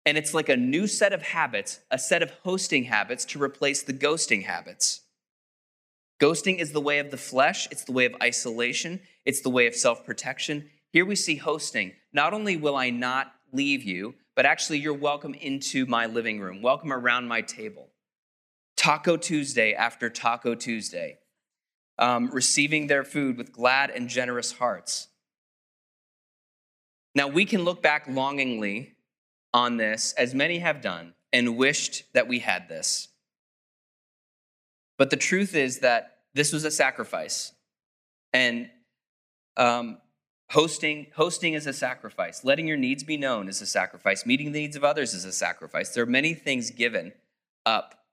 And 0.06 0.18
it's 0.18 0.34
like 0.34 0.50
a 0.50 0.58
new 0.58 0.88
set 0.88 1.14
of 1.14 1.22
habits, 1.22 1.80
a 1.90 1.98
set 1.98 2.22
of 2.22 2.32
hosting 2.44 2.86
habits 2.86 3.24
to 3.26 3.42
replace 3.42 3.84
the 3.84 3.94
ghosting 3.94 4.44
habits. 4.44 5.02
Ghosting 6.20 6.60
is 6.60 6.72
the 6.72 6.82
way 6.82 7.00
of 7.00 7.12
the 7.12 7.18
flesh, 7.18 7.68
it's 7.72 7.86
the 7.86 7.92
way 7.92 8.06
of 8.06 8.16
isolation, 8.22 9.00
it's 9.26 9.42
the 9.42 9.50
way 9.50 9.68
of 9.68 9.76
self 9.76 10.06
protection. 10.06 10.70
Here 10.92 11.06
we 11.06 11.16
see 11.16 11.38
hosting. 11.38 11.94
Not 12.12 12.34
only 12.34 12.58
will 12.58 12.76
I 12.76 12.90
not 12.90 13.34
leave 13.52 13.84
you, 13.84 14.16
but 14.36 14.46
actually, 14.46 14.80
you're 14.80 14.94
welcome 14.94 15.36
into 15.36 15.86
my 15.86 16.08
living 16.08 16.40
room, 16.40 16.62
welcome 16.62 16.92
around 16.92 17.28
my 17.28 17.42
table. 17.42 17.90
Taco 18.76 19.16
Tuesday 19.16 19.74
after 19.74 20.10
Taco 20.10 20.56
Tuesday, 20.56 21.20
um, 22.00 22.30
receiving 22.32 22.88
their 22.88 23.04
food 23.04 23.38
with 23.38 23.52
glad 23.52 23.92
and 23.92 24.10
generous 24.10 24.54
hearts. 24.54 25.08
Now, 27.14 27.28
we 27.28 27.46
can 27.46 27.64
look 27.64 27.84
back 27.84 28.08
longingly 28.08 28.96
on 29.54 29.78
this, 29.78 30.14
as 30.14 30.34
many 30.34 30.60
have 30.60 30.82
done, 30.82 31.14
and 31.32 31.58
wished 31.58 32.04
that 32.14 32.28
we 32.28 32.40
had 32.40 32.68
this. 32.68 33.10
But 34.98 35.10
the 35.10 35.18
truth 35.18 35.56
is 35.56 35.80
that 35.80 36.18
this 36.34 36.52
was 36.52 36.64
a 36.64 36.72
sacrifice. 36.72 37.52
And 38.34 38.70
um, 39.58 39.98
Hosting, 40.54 41.08
hosting 41.16 41.54
is 41.54 41.66
a 41.66 41.74
sacrifice. 41.74 42.44
Letting 42.44 42.68
your 42.68 42.78
needs 42.78 43.04
be 43.04 43.18
known 43.18 43.50
is 43.50 43.60
a 43.62 43.66
sacrifice. 43.66 44.24
Meeting 44.24 44.52
the 44.52 44.60
needs 44.60 44.76
of 44.76 44.84
others 44.84 45.16
is 45.16 45.26
a 45.26 45.32
sacrifice. 45.32 45.90
There 45.90 46.04
are 46.04 46.06
many 46.06 46.36
things 46.36 46.70
given 46.70 47.12
up 47.66 48.04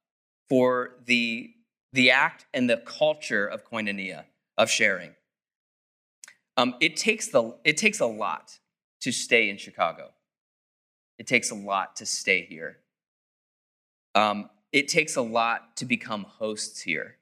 for 0.48 0.92
the, 1.04 1.50
the 1.92 2.12
act 2.12 2.46
and 2.54 2.70
the 2.70 2.78
culture 2.78 3.46
of 3.46 3.68
koinonia, 3.70 4.24
of 4.56 4.70
sharing. 4.70 5.10
Um, 6.56 6.76
it, 6.80 6.96
takes 6.96 7.28
the, 7.28 7.58
it 7.62 7.76
takes 7.76 8.00
a 8.00 8.06
lot 8.06 8.58
to 9.02 9.12
stay 9.12 9.50
in 9.50 9.58
Chicago. 9.58 10.10
It 11.20 11.26
takes 11.26 11.50
a 11.50 11.54
lot 11.54 11.96
to 11.96 12.06
stay 12.06 12.46
here. 12.48 12.78
Um, 14.14 14.48
it 14.72 14.88
takes 14.88 15.16
a 15.16 15.20
lot 15.20 15.76
to 15.76 15.84
become 15.84 16.24
hosts 16.24 16.80
here. 16.80 17.16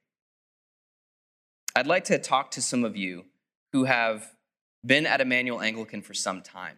I'd 1.75 1.89
like 1.89 2.05
to 2.05 2.17
talk 2.17 2.53
to 2.53 2.63
some 2.63 2.85
of 2.85 2.97
you 2.97 3.25
who 3.73 3.85
have 3.85 4.37
been 4.87 5.05
at 5.05 5.21
Immanuel 5.21 5.61
Anglican 5.61 6.01
for 6.01 6.15
some 6.15 6.43
time. 6.43 6.77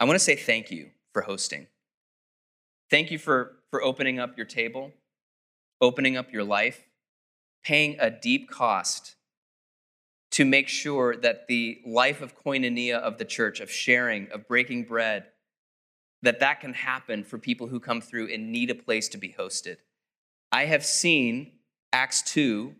I 0.00 0.06
want 0.06 0.16
to 0.16 0.24
say 0.24 0.34
thank 0.34 0.72
you 0.72 0.90
for 1.12 1.22
hosting. 1.22 1.68
Thank 2.90 3.12
you 3.12 3.18
for, 3.18 3.52
for 3.70 3.80
opening 3.80 4.18
up 4.18 4.36
your 4.36 4.46
table, 4.46 4.90
opening 5.80 6.16
up 6.16 6.32
your 6.32 6.42
life, 6.42 6.82
paying 7.62 7.96
a 8.00 8.10
deep 8.10 8.50
cost 8.50 9.14
to 10.32 10.44
make 10.44 10.66
sure 10.66 11.14
that 11.14 11.46
the 11.46 11.80
life 11.86 12.22
of 12.22 12.36
koinonia 12.36 12.98
of 12.98 13.18
the 13.18 13.24
church, 13.24 13.60
of 13.60 13.70
sharing, 13.70 14.28
of 14.32 14.48
breaking 14.48 14.82
bread, 14.82 15.26
that 16.22 16.40
that 16.40 16.60
can 16.60 16.72
happen 16.72 17.24
for 17.24 17.38
people 17.38 17.68
who 17.68 17.80
come 17.80 18.00
through 18.00 18.32
and 18.32 18.50
need 18.50 18.70
a 18.70 18.74
place 18.74 19.08
to 19.08 19.18
be 19.18 19.34
hosted. 19.38 19.76
I 20.50 20.64
have 20.66 20.84
seen 20.84 21.52
Acts 21.92 22.22
2, 22.22 22.74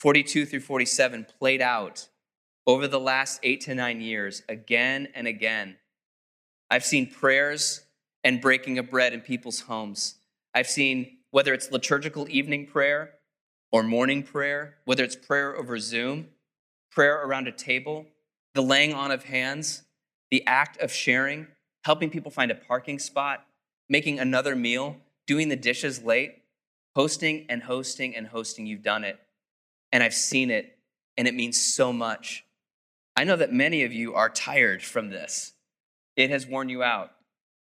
42 0.00 0.46
through 0.46 0.60
47 0.60 1.26
played 1.38 1.62
out 1.62 2.08
over 2.66 2.86
the 2.86 3.00
last 3.00 3.40
eight 3.42 3.60
to 3.62 3.74
nine 3.74 4.00
years, 4.00 4.42
again 4.48 5.08
and 5.14 5.26
again, 5.26 5.76
I've 6.70 6.84
seen 6.84 7.10
prayers 7.10 7.84
and 8.24 8.40
breaking 8.40 8.78
of 8.78 8.88
bread 8.88 9.12
in 9.12 9.20
people's 9.20 9.60
homes. 9.60 10.14
I've 10.54 10.68
seen 10.68 11.18
whether 11.30 11.52
it's 11.52 11.70
liturgical 11.70 12.26
evening 12.30 12.66
prayer 12.66 13.14
or 13.72 13.82
morning 13.82 14.22
prayer, 14.22 14.76
whether 14.84 15.02
it's 15.02 15.16
prayer 15.16 15.56
over 15.56 15.78
Zoom, 15.78 16.28
prayer 16.90 17.22
around 17.22 17.48
a 17.48 17.52
table, 17.52 18.06
the 18.54 18.62
laying 18.62 18.94
on 18.94 19.10
of 19.10 19.24
hands, 19.24 19.82
the 20.30 20.46
act 20.46 20.78
of 20.80 20.92
sharing, 20.92 21.46
helping 21.84 22.10
people 22.10 22.30
find 22.30 22.50
a 22.50 22.54
parking 22.54 22.98
spot, 22.98 23.46
making 23.88 24.18
another 24.18 24.54
meal, 24.56 24.96
doing 25.26 25.48
the 25.48 25.56
dishes 25.56 26.02
late, 26.02 26.42
hosting 26.94 27.46
and 27.48 27.62
hosting 27.62 28.14
and 28.14 28.26
hosting. 28.26 28.66
You've 28.66 28.82
done 28.82 29.04
it. 29.04 29.18
And 29.90 30.02
I've 30.02 30.14
seen 30.14 30.50
it, 30.50 30.78
and 31.18 31.28
it 31.28 31.34
means 31.34 31.60
so 31.60 31.92
much. 31.92 32.44
I 33.14 33.24
know 33.24 33.36
that 33.36 33.52
many 33.52 33.84
of 33.84 33.92
you 33.92 34.14
are 34.14 34.30
tired 34.30 34.82
from 34.82 35.10
this. 35.10 35.52
It 36.16 36.30
has 36.30 36.46
worn 36.46 36.68
you 36.68 36.82
out. 36.82 37.10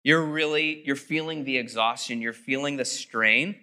You're 0.02 0.24
really, 0.24 0.82
you're 0.84 0.96
feeling 0.96 1.44
the 1.44 1.58
exhaustion, 1.58 2.20
you're 2.20 2.32
feeling 2.32 2.76
the 2.76 2.84
strain 2.84 3.56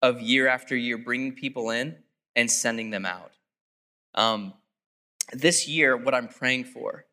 of 0.00 0.20
year 0.20 0.46
after 0.46 0.76
year 0.76 0.96
bringing 0.96 1.32
people 1.32 1.70
in 1.70 1.96
and 2.36 2.50
sending 2.50 2.90
them 2.90 3.04
out. 3.04 3.32
Um, 4.14 4.54
this 5.32 5.68
year, 5.68 5.96
what 5.96 6.14
I'm 6.14 6.28
praying 6.28 6.64
for 6.64 7.04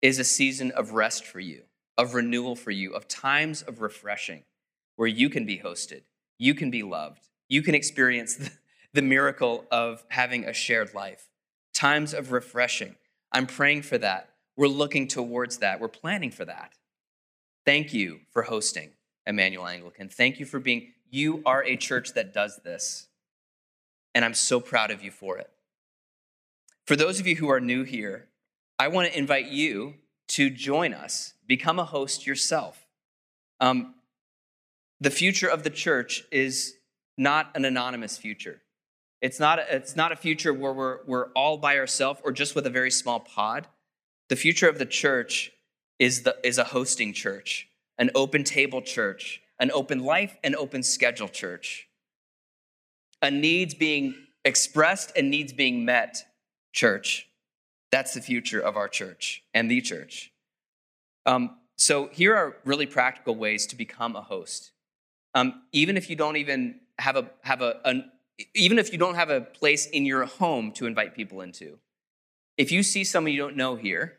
is 0.00 0.18
a 0.18 0.24
season 0.24 0.70
of 0.70 0.92
rest 0.92 1.24
for 1.26 1.40
you, 1.40 1.62
of 1.98 2.14
renewal 2.14 2.56
for 2.56 2.70
you, 2.70 2.94
of 2.94 3.08
times 3.08 3.60
of 3.60 3.82
refreshing 3.82 4.44
where 4.96 5.08
you 5.08 5.28
can 5.28 5.44
be 5.44 5.58
hosted, 5.58 6.02
you 6.38 6.54
can 6.54 6.70
be 6.70 6.82
loved, 6.82 7.28
you 7.48 7.60
can 7.60 7.74
experience 7.74 8.36
the, 8.36 8.50
the 8.94 9.02
miracle 9.02 9.66
of 9.70 10.04
having 10.08 10.44
a 10.44 10.52
shared 10.52 10.94
life. 10.94 11.28
Times 11.74 12.14
of 12.14 12.32
refreshing. 12.32 12.96
I'm 13.30 13.46
praying 13.46 13.82
for 13.82 13.98
that. 13.98 14.30
We're 14.56 14.68
looking 14.68 15.06
towards 15.06 15.58
that. 15.58 15.80
We're 15.80 15.88
planning 15.88 16.30
for 16.30 16.44
that. 16.44 16.72
Thank 17.64 17.92
you 17.92 18.20
for 18.32 18.42
hosting 18.42 18.90
Immanuel 19.26 19.66
Anglican. 19.66 20.08
Thank 20.08 20.40
you 20.40 20.46
for 20.46 20.58
being, 20.58 20.94
you 21.10 21.42
are 21.44 21.62
a 21.62 21.76
church 21.76 22.14
that 22.14 22.32
does 22.32 22.60
this. 22.64 23.08
And 24.14 24.24
I'm 24.24 24.34
so 24.34 24.58
proud 24.58 24.90
of 24.90 25.02
you 25.02 25.10
for 25.10 25.38
it. 25.38 25.50
For 26.86 26.96
those 26.96 27.20
of 27.20 27.26
you 27.26 27.36
who 27.36 27.50
are 27.50 27.60
new 27.60 27.84
here, 27.84 28.28
I 28.78 28.88
want 28.88 29.12
to 29.12 29.18
invite 29.18 29.48
you 29.48 29.94
to 30.28 30.50
join 30.50 30.94
us, 30.94 31.34
become 31.48 31.78
a 31.78 31.84
host 31.84 32.26
yourself. 32.26 32.86
Um, 33.58 33.94
the 35.00 35.10
future 35.10 35.48
of 35.48 35.62
the 35.62 35.70
church 35.70 36.24
is 36.30 36.74
not 37.16 37.50
an 37.54 37.64
anonymous 37.64 38.16
future. 38.16 38.60
It's 39.20 39.40
not, 39.40 39.58
a, 39.58 39.74
it's 39.74 39.96
not 39.96 40.12
a 40.12 40.16
future 40.16 40.54
where 40.54 40.72
we're, 40.72 40.98
we're 41.06 41.28
all 41.32 41.56
by 41.56 41.78
ourselves 41.78 42.20
or 42.22 42.30
just 42.30 42.54
with 42.54 42.66
a 42.66 42.70
very 42.70 42.90
small 42.90 43.18
pod. 43.18 43.66
The 44.28 44.36
future 44.36 44.68
of 44.68 44.78
the 44.78 44.86
church 44.86 45.50
is, 45.98 46.22
the, 46.22 46.36
is 46.44 46.58
a 46.58 46.64
hosting 46.64 47.12
church, 47.12 47.68
an 47.98 48.10
open 48.14 48.44
table 48.44 48.82
church, 48.82 49.40
an 49.58 49.72
open 49.72 50.00
life 50.00 50.36
and 50.44 50.54
open 50.54 50.84
schedule 50.84 51.28
church, 51.28 51.88
a 53.20 53.30
needs 53.30 53.74
being 53.74 54.14
expressed 54.44 55.12
and 55.16 55.30
needs 55.30 55.52
being 55.52 55.84
met 55.84 56.24
church. 56.72 57.26
That's 57.90 58.14
the 58.14 58.20
future 58.20 58.60
of 58.60 58.76
our 58.76 58.88
church 58.88 59.42
and 59.52 59.68
the 59.68 59.80
church. 59.80 60.30
Um, 61.28 61.58
so 61.76 62.08
here 62.10 62.34
are 62.34 62.56
really 62.64 62.86
practical 62.86 63.36
ways 63.36 63.66
to 63.66 63.76
become 63.76 64.16
a 64.16 64.22
host. 64.22 64.72
Um, 65.34 65.62
even 65.72 65.98
if 65.98 66.08
you 66.08 66.16
don't 66.16 66.36
even 66.36 66.80
have 66.98 67.16
a 67.16 67.30
have 67.42 67.60
a 67.60 67.80
an, 67.84 68.10
even 68.54 68.78
if 68.78 68.92
you 68.92 68.98
don't 68.98 69.14
have 69.14 69.28
a 69.28 69.42
place 69.42 69.86
in 69.86 70.06
your 70.06 70.24
home 70.24 70.72
to 70.72 70.86
invite 70.86 71.14
people 71.14 71.42
into, 71.42 71.78
if 72.56 72.72
you 72.72 72.82
see 72.82 73.04
someone 73.04 73.32
you 73.32 73.38
don't 73.38 73.56
know 73.56 73.76
here, 73.76 74.18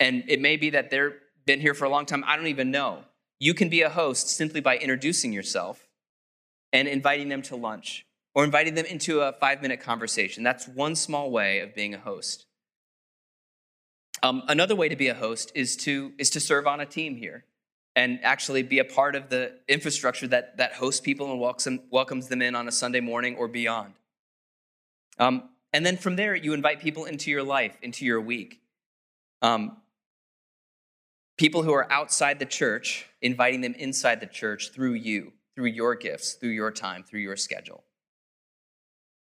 and 0.00 0.24
it 0.26 0.40
may 0.40 0.56
be 0.56 0.70
that 0.70 0.88
they've 0.88 1.12
been 1.44 1.60
here 1.60 1.74
for 1.74 1.84
a 1.84 1.90
long 1.90 2.06
time, 2.06 2.24
I 2.26 2.34
don't 2.34 2.46
even 2.46 2.70
know. 2.70 3.04
You 3.38 3.52
can 3.52 3.68
be 3.68 3.82
a 3.82 3.90
host 3.90 4.30
simply 4.30 4.62
by 4.62 4.78
introducing 4.78 5.34
yourself 5.34 5.86
and 6.72 6.88
inviting 6.88 7.28
them 7.28 7.42
to 7.42 7.56
lunch 7.56 8.06
or 8.34 8.44
inviting 8.44 8.74
them 8.74 8.86
into 8.86 9.20
a 9.20 9.32
five 9.34 9.60
minute 9.60 9.80
conversation. 9.80 10.44
That's 10.44 10.66
one 10.66 10.96
small 10.96 11.30
way 11.30 11.60
of 11.60 11.74
being 11.74 11.92
a 11.92 11.98
host. 11.98 12.46
Um, 14.22 14.42
another 14.48 14.76
way 14.76 14.88
to 14.88 14.96
be 14.96 15.08
a 15.08 15.14
host 15.14 15.50
is 15.54 15.76
to, 15.78 16.12
is 16.18 16.30
to 16.30 16.40
serve 16.40 16.66
on 16.66 16.80
a 16.80 16.86
team 16.86 17.16
here 17.16 17.44
and 17.96 18.20
actually 18.22 18.62
be 18.62 18.78
a 18.78 18.84
part 18.84 19.16
of 19.16 19.30
the 19.30 19.52
infrastructure 19.68 20.28
that, 20.28 20.58
that 20.58 20.74
hosts 20.74 21.00
people 21.00 21.30
and 21.30 21.40
welcomes, 21.40 21.80
welcomes 21.90 22.28
them 22.28 22.42
in 22.42 22.54
on 22.54 22.68
a 22.68 22.72
Sunday 22.72 23.00
morning 23.00 23.36
or 23.36 23.48
beyond. 23.48 23.94
Um, 25.18 25.50
and 25.72 25.84
then 25.84 25.96
from 25.96 26.16
there, 26.16 26.34
you 26.34 26.52
invite 26.52 26.80
people 26.80 27.04
into 27.04 27.30
your 27.30 27.42
life, 27.42 27.76
into 27.82 28.04
your 28.04 28.20
week. 28.20 28.60
Um, 29.42 29.76
people 31.38 31.62
who 31.62 31.72
are 31.72 31.90
outside 31.90 32.38
the 32.38 32.46
church, 32.46 33.06
inviting 33.22 33.60
them 33.60 33.74
inside 33.74 34.20
the 34.20 34.26
church 34.26 34.70
through 34.72 34.94
you, 34.94 35.32
through 35.54 35.66
your 35.66 35.94
gifts, 35.94 36.34
through 36.34 36.50
your 36.50 36.70
time, 36.70 37.02
through 37.02 37.20
your 37.20 37.36
schedule. 37.36 37.84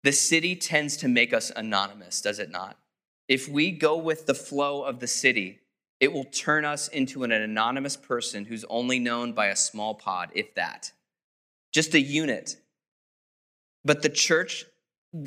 The 0.02 0.12
city 0.12 0.56
tends 0.56 0.96
to 0.98 1.08
make 1.08 1.32
us 1.32 1.50
anonymous, 1.54 2.20
does 2.20 2.38
it 2.38 2.50
not? 2.50 2.76
If 3.28 3.46
we 3.48 3.70
go 3.70 3.96
with 3.96 4.26
the 4.26 4.34
flow 4.34 4.82
of 4.82 5.00
the 5.00 5.06
city, 5.06 5.60
it 6.00 6.12
will 6.12 6.24
turn 6.24 6.64
us 6.64 6.88
into 6.88 7.24
an 7.24 7.32
anonymous 7.32 7.96
person 7.96 8.46
who's 8.46 8.64
only 8.70 8.98
known 8.98 9.32
by 9.32 9.46
a 9.46 9.56
small 9.56 9.94
pod, 9.94 10.30
if 10.34 10.54
that. 10.54 10.92
Just 11.72 11.94
a 11.94 12.00
unit. 12.00 12.56
But 13.84 14.02
the 14.02 14.08
church 14.08 14.64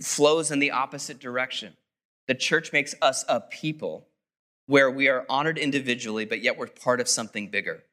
flows 0.01 0.49
in 0.49 0.59
the 0.59 0.71
opposite 0.71 1.19
direction. 1.19 1.75
The 2.27 2.35
church 2.35 2.73
makes 2.73 2.95
us 3.01 3.23
a 3.27 3.41
people 3.41 4.07
where 4.65 4.89
we 4.89 5.07
are 5.07 5.25
honored 5.29 5.57
individually, 5.57 6.25
but 6.25 6.41
yet 6.41 6.57
we're 6.57 6.67
part 6.67 7.01
of 7.01 7.07
something 7.07 7.49
bigger. 7.49 7.83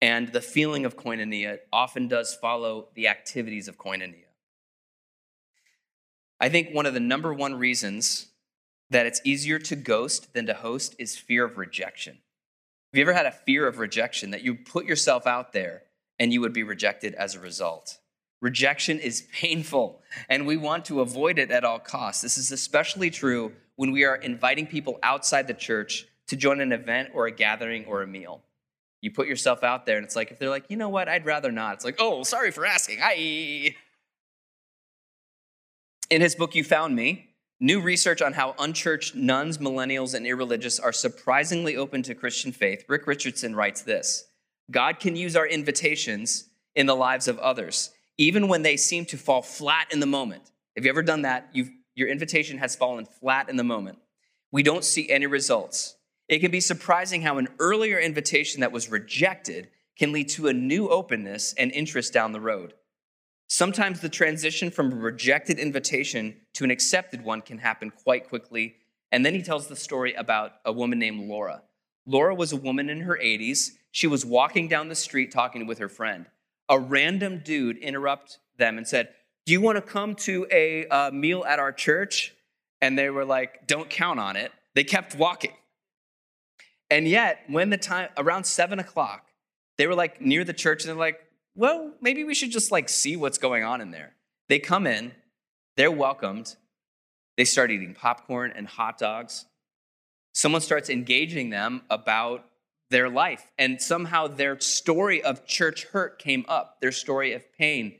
And 0.00 0.32
the 0.32 0.40
feeling 0.40 0.84
of 0.84 0.96
koinonia 0.96 1.58
often 1.72 2.08
does 2.08 2.34
follow 2.34 2.88
the 2.94 3.06
activities 3.06 3.68
of 3.68 3.78
koinonia. 3.78 4.24
I 6.40 6.48
think 6.48 6.70
one 6.70 6.86
of 6.86 6.94
the 6.94 7.00
number 7.00 7.32
one 7.32 7.54
reasons 7.54 8.31
that 8.92 9.06
it's 9.06 9.20
easier 9.24 9.58
to 9.58 9.76
ghost 9.76 10.32
than 10.34 10.46
to 10.46 10.54
host 10.54 10.94
is 10.98 11.16
fear 11.16 11.44
of 11.44 11.58
rejection. 11.58 12.14
Have 12.92 12.98
you 12.98 13.02
ever 13.02 13.12
had 13.12 13.26
a 13.26 13.32
fear 13.32 13.66
of 13.66 13.78
rejection 13.78 14.30
that 14.30 14.42
you 14.42 14.54
put 14.54 14.84
yourself 14.84 15.26
out 15.26 15.52
there 15.52 15.82
and 16.18 16.32
you 16.32 16.40
would 16.40 16.52
be 16.52 16.62
rejected 16.62 17.14
as 17.14 17.34
a 17.34 17.40
result? 17.40 17.98
Rejection 18.40 18.98
is 18.98 19.28
painful, 19.32 20.02
and 20.28 20.46
we 20.46 20.56
want 20.56 20.84
to 20.86 21.00
avoid 21.00 21.38
it 21.38 21.52
at 21.52 21.64
all 21.64 21.78
costs. 21.78 22.22
This 22.22 22.36
is 22.36 22.50
especially 22.50 23.08
true 23.08 23.52
when 23.76 23.92
we 23.92 24.04
are 24.04 24.16
inviting 24.16 24.66
people 24.66 24.98
outside 25.02 25.46
the 25.46 25.54
church 25.54 26.06
to 26.26 26.36
join 26.36 26.60
an 26.60 26.72
event 26.72 27.10
or 27.14 27.26
a 27.26 27.30
gathering 27.30 27.84
or 27.86 28.02
a 28.02 28.06
meal. 28.06 28.42
You 29.00 29.12
put 29.12 29.28
yourself 29.28 29.62
out 29.62 29.86
there, 29.86 29.96
and 29.96 30.04
it's 30.04 30.16
like, 30.16 30.32
if 30.32 30.40
they're 30.40 30.50
like, 30.50 30.66
you 30.68 30.76
know 30.76 30.88
what, 30.88 31.08
I'd 31.08 31.24
rather 31.24 31.52
not, 31.52 31.74
it's 31.74 31.84
like, 31.84 31.96
oh, 32.00 32.24
sorry 32.24 32.50
for 32.50 32.66
asking. 32.66 32.98
Hi. 33.00 33.76
In 36.10 36.20
his 36.20 36.34
book, 36.34 36.56
You 36.56 36.64
Found 36.64 36.96
Me, 36.96 37.31
new 37.62 37.80
research 37.80 38.20
on 38.20 38.32
how 38.32 38.54
unchurched 38.58 39.14
nones, 39.14 39.58
millennials, 39.58 40.14
and 40.14 40.26
irreligious 40.26 40.80
are 40.80 40.92
surprisingly 40.92 41.76
open 41.76 42.02
to 42.02 42.14
Christian 42.14 42.52
faith, 42.52 42.84
Rick 42.88 43.06
Richardson 43.06 43.54
writes 43.54 43.82
this 43.82 44.24
God 44.70 44.98
can 44.98 45.16
use 45.16 45.36
our 45.36 45.46
invitations 45.46 46.48
in 46.74 46.86
the 46.86 46.96
lives 46.96 47.28
of 47.28 47.38
others, 47.38 47.90
even 48.18 48.48
when 48.48 48.62
they 48.62 48.76
seem 48.76 49.06
to 49.06 49.16
fall 49.16 49.42
flat 49.42 49.86
in 49.92 50.00
the 50.00 50.06
moment. 50.06 50.50
Have 50.76 50.84
you 50.84 50.90
ever 50.90 51.02
done 51.02 51.22
that? 51.22 51.48
You've, 51.52 51.70
your 51.94 52.08
invitation 52.08 52.58
has 52.58 52.74
fallen 52.74 53.06
flat 53.06 53.48
in 53.48 53.56
the 53.56 53.64
moment. 53.64 53.98
We 54.50 54.62
don't 54.62 54.84
see 54.84 55.08
any 55.08 55.26
results. 55.26 55.96
It 56.28 56.40
can 56.40 56.50
be 56.50 56.60
surprising 56.60 57.22
how 57.22 57.38
an 57.38 57.48
earlier 57.58 57.98
invitation 57.98 58.60
that 58.60 58.72
was 58.72 58.90
rejected 58.90 59.68
can 59.98 60.12
lead 60.12 60.30
to 60.30 60.48
a 60.48 60.52
new 60.52 60.88
openness 60.88 61.54
and 61.58 61.70
interest 61.72 62.12
down 62.12 62.32
the 62.32 62.40
road. 62.40 62.74
Sometimes 63.52 64.00
the 64.00 64.08
transition 64.08 64.70
from 64.70 64.90
a 64.90 64.96
rejected 64.96 65.58
invitation 65.58 66.36
to 66.54 66.64
an 66.64 66.70
accepted 66.70 67.22
one 67.22 67.42
can 67.42 67.58
happen 67.58 67.90
quite 67.90 68.26
quickly. 68.26 68.76
And 69.10 69.26
then 69.26 69.34
he 69.34 69.42
tells 69.42 69.66
the 69.66 69.76
story 69.76 70.14
about 70.14 70.52
a 70.64 70.72
woman 70.72 70.98
named 70.98 71.28
Laura. 71.28 71.60
Laura 72.06 72.34
was 72.34 72.54
a 72.54 72.56
woman 72.56 72.88
in 72.88 73.02
her 73.02 73.18
80s. 73.22 73.72
She 73.90 74.06
was 74.06 74.24
walking 74.24 74.68
down 74.68 74.88
the 74.88 74.94
street 74.94 75.32
talking 75.32 75.66
with 75.66 75.80
her 75.80 75.90
friend. 75.90 76.30
A 76.70 76.78
random 76.78 77.42
dude 77.44 77.76
interrupted 77.76 78.38
them 78.56 78.78
and 78.78 78.88
said, 78.88 79.10
Do 79.44 79.52
you 79.52 79.60
want 79.60 79.76
to 79.76 79.82
come 79.82 80.14
to 80.14 80.46
a 80.50 80.86
uh, 80.86 81.10
meal 81.10 81.44
at 81.46 81.58
our 81.58 81.72
church? 81.72 82.34
And 82.80 82.98
they 82.98 83.10
were 83.10 83.26
like, 83.26 83.66
Don't 83.66 83.90
count 83.90 84.18
on 84.18 84.34
it. 84.34 84.50
They 84.74 84.82
kept 84.82 85.14
walking. 85.14 85.52
And 86.90 87.06
yet, 87.06 87.40
when 87.48 87.68
the 87.68 87.76
time, 87.76 88.08
around 88.16 88.44
seven 88.44 88.78
o'clock, 88.78 89.26
they 89.76 89.86
were 89.86 89.94
like 89.94 90.22
near 90.22 90.42
the 90.42 90.54
church 90.54 90.84
and 90.84 90.88
they're 90.88 90.96
like, 90.96 91.20
well, 91.54 91.92
maybe 92.00 92.24
we 92.24 92.34
should 92.34 92.50
just 92.50 92.72
like 92.72 92.88
see 92.88 93.16
what's 93.16 93.38
going 93.38 93.64
on 93.64 93.80
in 93.80 93.90
there. 93.90 94.14
They 94.48 94.58
come 94.58 94.86
in, 94.86 95.12
they're 95.76 95.90
welcomed, 95.90 96.56
they 97.36 97.44
start 97.44 97.70
eating 97.70 97.94
popcorn 97.94 98.52
and 98.54 98.66
hot 98.66 98.98
dogs. 98.98 99.46
Someone 100.34 100.60
starts 100.60 100.88
engaging 100.88 101.50
them 101.50 101.82
about 101.90 102.46
their 102.90 103.08
life, 103.08 103.46
and 103.58 103.80
somehow 103.80 104.26
their 104.26 104.58
story 104.60 105.22
of 105.22 105.46
church 105.46 105.84
hurt 105.84 106.18
came 106.18 106.44
up, 106.48 106.80
their 106.80 106.92
story 106.92 107.32
of 107.32 107.42
pain. 107.56 107.96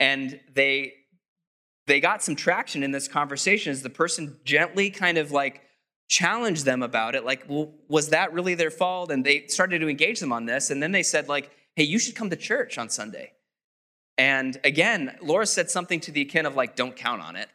And 0.00 0.40
they 0.54 0.94
they 1.86 2.00
got 2.00 2.22
some 2.22 2.36
traction 2.36 2.82
in 2.82 2.92
this 2.92 3.08
conversation 3.08 3.72
as 3.72 3.82
the 3.82 3.90
person 3.90 4.38
gently 4.44 4.90
kind 4.90 5.18
of 5.18 5.32
like 5.32 5.62
challenged 6.08 6.64
them 6.64 6.82
about 6.82 7.14
it 7.14 7.24
like 7.24 7.44
well 7.48 7.72
was 7.88 8.10
that 8.10 8.32
really 8.32 8.54
their 8.54 8.70
fault 8.70 9.10
and 9.10 9.24
they 9.24 9.46
started 9.46 9.78
to 9.80 9.88
engage 9.88 10.20
them 10.20 10.32
on 10.32 10.44
this 10.44 10.70
and 10.70 10.82
then 10.82 10.92
they 10.92 11.02
said 11.02 11.26
like 11.28 11.50
hey, 11.76 11.84
you 11.84 11.98
should 11.98 12.14
come 12.14 12.30
to 12.30 12.36
church 12.36 12.78
on 12.78 12.88
Sunday. 12.88 13.32
And 14.18 14.58
again, 14.64 15.16
Laura 15.22 15.46
said 15.46 15.70
something 15.70 16.00
to 16.00 16.12
the 16.12 16.22
akin 16.22 16.46
of 16.46 16.54
like, 16.54 16.76
don't 16.76 16.96
count 16.96 17.22
on 17.22 17.36
it. 17.36 17.48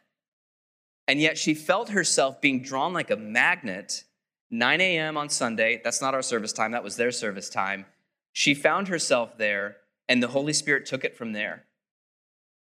And 1.06 1.20
yet 1.20 1.38
she 1.38 1.54
felt 1.54 1.90
herself 1.90 2.40
being 2.40 2.62
drawn 2.62 2.92
like 2.92 3.10
a 3.10 3.16
magnet. 3.16 4.04
9 4.50 4.80
a.m. 4.80 5.16
on 5.16 5.28
Sunday, 5.28 5.80
that's 5.84 6.00
not 6.00 6.14
our 6.14 6.22
service 6.22 6.52
time, 6.52 6.72
that 6.72 6.82
was 6.82 6.96
their 6.96 7.10
service 7.10 7.50
time. 7.50 7.84
She 8.32 8.54
found 8.54 8.88
herself 8.88 9.36
there, 9.36 9.76
and 10.08 10.22
the 10.22 10.28
Holy 10.28 10.54
Spirit 10.54 10.86
took 10.86 11.04
it 11.04 11.16
from 11.16 11.32
there. 11.32 11.64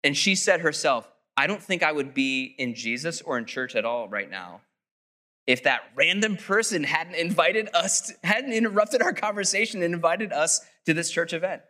And 0.03 0.17
she 0.17 0.35
said 0.35 0.61
herself, 0.61 1.09
I 1.37 1.47
don't 1.47 1.63
think 1.63 1.83
I 1.83 1.93
would 1.93 2.13
be 2.13 2.57
in 2.59 2.75
Jesus 2.75 3.21
or 3.21 3.39
in 3.39 3.45
church 3.45 3.77
at 3.77 3.85
all 3.85 4.09
right 4.09 4.29
now 4.29 4.63
if 5.51 5.65
that 5.65 5.81
random 5.97 6.37
person 6.37 6.85
hadn't 6.85 7.17
invited 7.17 7.69
us, 7.75 8.03
to, 8.03 8.15
hadn't 8.23 8.53
interrupted 8.53 9.03
our 9.03 9.13
conversation 9.13 9.83
and 9.83 9.93
invited 9.93 10.33
us 10.33 10.61
to 10.87 10.95
this 10.95 11.11
church 11.11 11.33
event. 11.33 11.63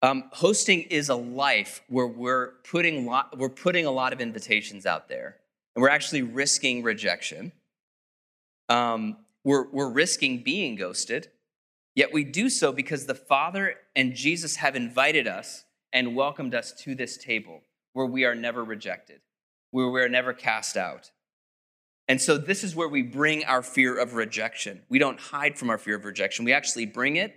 Um, 0.00 0.24
hosting 0.32 0.82
is 0.82 1.08
a 1.08 1.16
life 1.16 1.82
where 1.88 2.06
we're 2.06 2.52
putting, 2.70 3.04
we're 3.36 3.48
putting 3.48 3.84
a 3.84 3.90
lot 3.90 4.12
of 4.12 4.20
invitations 4.20 4.86
out 4.86 5.08
there, 5.08 5.36
and 5.74 5.82
we're 5.82 5.88
actually 5.88 6.22
risking 6.22 6.82
rejection. 6.82 7.52
Um, 8.68 9.16
we're, 9.44 9.68
we're 9.70 9.90
risking 9.90 10.42
being 10.44 10.76
ghosted, 10.76 11.28
yet 11.96 12.12
we 12.12 12.22
do 12.22 12.48
so 12.48 12.70
because 12.70 13.06
the 13.06 13.14
Father 13.14 13.74
and 13.96 14.14
Jesus 14.14 14.56
have 14.56 14.76
invited 14.76 15.26
us 15.26 15.64
and 15.92 16.14
welcomed 16.14 16.54
us 16.54 16.72
to 16.84 16.94
this 16.94 17.16
table 17.16 17.62
where 17.92 18.06
we 18.06 18.24
are 18.24 18.34
never 18.34 18.62
rejected, 18.62 19.20
where 19.72 19.88
we 19.88 20.00
are 20.00 20.08
never 20.08 20.32
cast 20.32 20.76
out. 20.76 21.10
And 22.08 22.20
so, 22.20 22.38
this 22.38 22.64
is 22.64 22.74
where 22.74 22.88
we 22.88 23.02
bring 23.02 23.44
our 23.44 23.62
fear 23.62 23.96
of 23.98 24.14
rejection. 24.14 24.80
We 24.88 24.98
don't 24.98 25.20
hide 25.20 25.58
from 25.58 25.68
our 25.68 25.76
fear 25.76 25.94
of 25.94 26.06
rejection. 26.06 26.46
We 26.46 26.54
actually 26.54 26.86
bring 26.86 27.16
it 27.16 27.36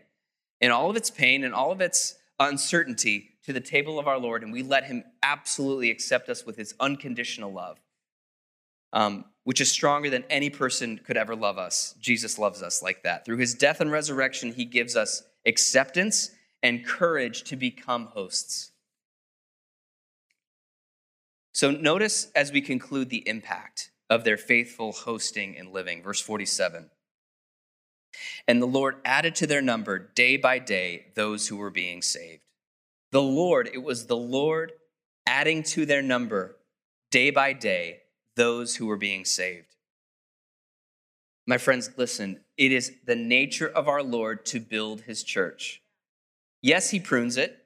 in 0.62 0.72
all 0.72 0.90
of 0.90 0.96
its 0.96 1.12
pain 1.12 1.44
and 1.44 1.54
all 1.54 1.72
of 1.72 1.82
its 1.82 2.16
uncertainty 2.40 3.32
to 3.44 3.54
the 3.54 3.60
table 3.60 4.00
of 4.00 4.08
our 4.08 4.18
Lord, 4.18 4.44
and 4.44 4.54
we 4.54 4.64
let 4.64 4.86
Him 4.86 5.04
absolutely 5.22 5.90
accept 5.90 6.30
us 6.30 6.46
with 6.46 6.56
His 6.56 6.74
unconditional 6.80 7.52
love, 7.52 7.80
um, 8.94 9.26
which 9.44 9.60
is 9.60 9.70
stronger 9.70 10.10
than 10.10 10.24
any 10.30 10.50
person 10.50 11.00
could 11.04 11.18
ever 11.18 11.36
love 11.36 11.58
us. 11.58 11.96
Jesus 12.00 12.40
loves 12.40 12.64
us 12.64 12.82
like 12.82 13.04
that. 13.04 13.26
Through 13.26 13.38
His 13.38 13.54
death 13.54 13.82
and 13.82 13.92
resurrection, 13.92 14.54
He 14.54 14.64
gives 14.64 14.96
us 14.96 15.24
acceptance 15.46 16.32
and 16.64 16.86
courage 16.86 17.44
to 17.44 17.58
become 17.58 18.06
hosts. 18.06 18.72
So, 21.54 21.72
notice 21.72 22.32
as 22.36 22.54
we 22.54 22.62
conclude 22.62 23.10
the 23.10 23.28
impact 23.28 23.92
of 24.12 24.26
their 24.26 24.38
faithful 24.38 24.92
hosting 24.92 25.58
and 25.58 25.72
living. 25.72 26.04
Verse 26.04 26.20
47. 26.20 26.90
And 28.46 28.62
the 28.62 28.68
Lord 28.68 28.98
added 29.06 29.36
to 29.36 29.48
their 29.48 29.62
number 29.62 29.98
day 29.98 30.36
by 30.36 30.60
day 30.60 31.06
those 31.16 31.48
who 31.48 31.56
were 31.56 31.70
being 31.70 32.02
saved. 32.02 32.42
The 33.14 33.22
Lord, 33.22 33.70
it 33.74 33.82
was 33.82 34.06
the 34.06 34.18
Lord 34.18 34.74
adding 35.26 35.64
to 35.64 35.86
their 35.86 36.02
number 36.02 36.58
day 37.10 37.32
by 37.32 37.54
day 37.54 38.02
those 38.36 38.76
who 38.76 38.86
were 38.86 38.98
being 38.98 39.24
saved. 39.24 39.76
My 41.48 41.58
friends, 41.58 41.90
listen, 41.96 42.42
it 42.58 42.74
is 42.74 42.92
the 43.06 43.16
nature 43.16 43.68
of 43.68 43.88
our 43.88 44.04
Lord 44.04 44.46
to 44.48 44.60
build 44.60 45.02
his 45.02 45.24
church. 45.24 45.82
Yes, 46.62 46.90
he 46.90 47.00
prunes 47.00 47.38
it. 47.38 47.66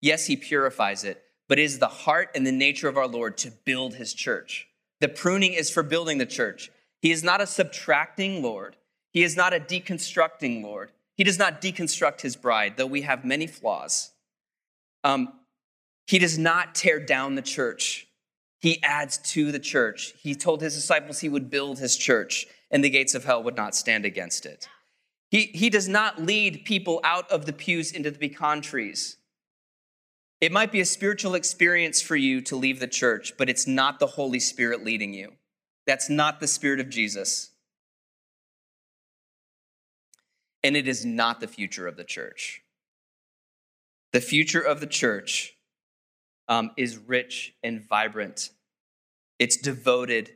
Yes, 0.00 0.26
he 0.26 0.36
purifies 0.36 1.04
it, 1.04 1.22
but 1.48 1.58
it 1.58 1.62
is 1.62 1.78
the 1.78 1.86
heart 1.86 2.30
and 2.34 2.46
the 2.46 2.52
nature 2.52 2.88
of 2.88 2.96
our 2.96 3.06
Lord 3.06 3.38
to 3.38 3.50
build 3.50 3.94
his 3.94 4.12
church. 4.12 4.67
The 5.00 5.08
pruning 5.08 5.52
is 5.52 5.70
for 5.70 5.82
building 5.82 6.18
the 6.18 6.26
church. 6.26 6.70
He 7.00 7.10
is 7.10 7.22
not 7.22 7.40
a 7.40 7.46
subtracting 7.46 8.42
Lord. 8.42 8.76
He 9.12 9.22
is 9.22 9.36
not 9.36 9.54
a 9.54 9.60
deconstructing 9.60 10.62
Lord. 10.62 10.92
He 11.16 11.24
does 11.24 11.38
not 11.38 11.60
deconstruct 11.60 12.20
his 12.20 12.36
bride, 12.36 12.76
though 12.76 12.86
we 12.86 13.02
have 13.02 13.24
many 13.24 13.46
flaws. 13.46 14.12
Um, 15.04 15.32
he 16.06 16.18
does 16.18 16.38
not 16.38 16.74
tear 16.74 17.00
down 17.00 17.34
the 17.34 17.42
church. 17.42 18.06
He 18.60 18.82
adds 18.82 19.18
to 19.32 19.52
the 19.52 19.58
church. 19.58 20.14
He 20.20 20.34
told 20.34 20.60
his 20.60 20.74
disciples 20.74 21.20
he 21.20 21.28
would 21.28 21.50
build 21.50 21.78
his 21.78 21.96
church, 21.96 22.46
and 22.70 22.82
the 22.82 22.90
gates 22.90 23.14
of 23.14 23.24
hell 23.24 23.42
would 23.42 23.56
not 23.56 23.74
stand 23.74 24.04
against 24.04 24.46
it. 24.46 24.68
He, 25.30 25.46
he 25.46 25.70
does 25.70 25.88
not 25.88 26.22
lead 26.22 26.64
people 26.64 27.00
out 27.04 27.30
of 27.30 27.46
the 27.46 27.52
pews 27.52 27.92
into 27.92 28.10
the 28.10 28.18
pecan 28.18 28.60
trees. 28.60 29.16
It 30.40 30.52
might 30.52 30.70
be 30.70 30.80
a 30.80 30.84
spiritual 30.84 31.34
experience 31.34 32.00
for 32.00 32.14
you 32.14 32.40
to 32.42 32.56
leave 32.56 32.78
the 32.78 32.86
church, 32.86 33.32
but 33.36 33.48
it's 33.48 33.66
not 33.66 33.98
the 33.98 34.06
Holy 34.06 34.38
Spirit 34.38 34.84
leading 34.84 35.12
you. 35.12 35.32
That's 35.86 36.08
not 36.08 36.38
the 36.38 36.46
Spirit 36.46 36.80
of 36.80 36.88
Jesus. 36.88 37.50
And 40.62 40.76
it 40.76 40.86
is 40.86 41.04
not 41.04 41.40
the 41.40 41.48
future 41.48 41.88
of 41.88 41.96
the 41.96 42.04
church. 42.04 42.62
The 44.12 44.20
future 44.20 44.60
of 44.60 44.80
the 44.80 44.86
church 44.86 45.54
um, 46.48 46.70
is 46.76 46.96
rich 46.96 47.54
and 47.62 47.82
vibrant. 47.82 48.50
It's 49.38 49.56
devoted. 49.56 50.30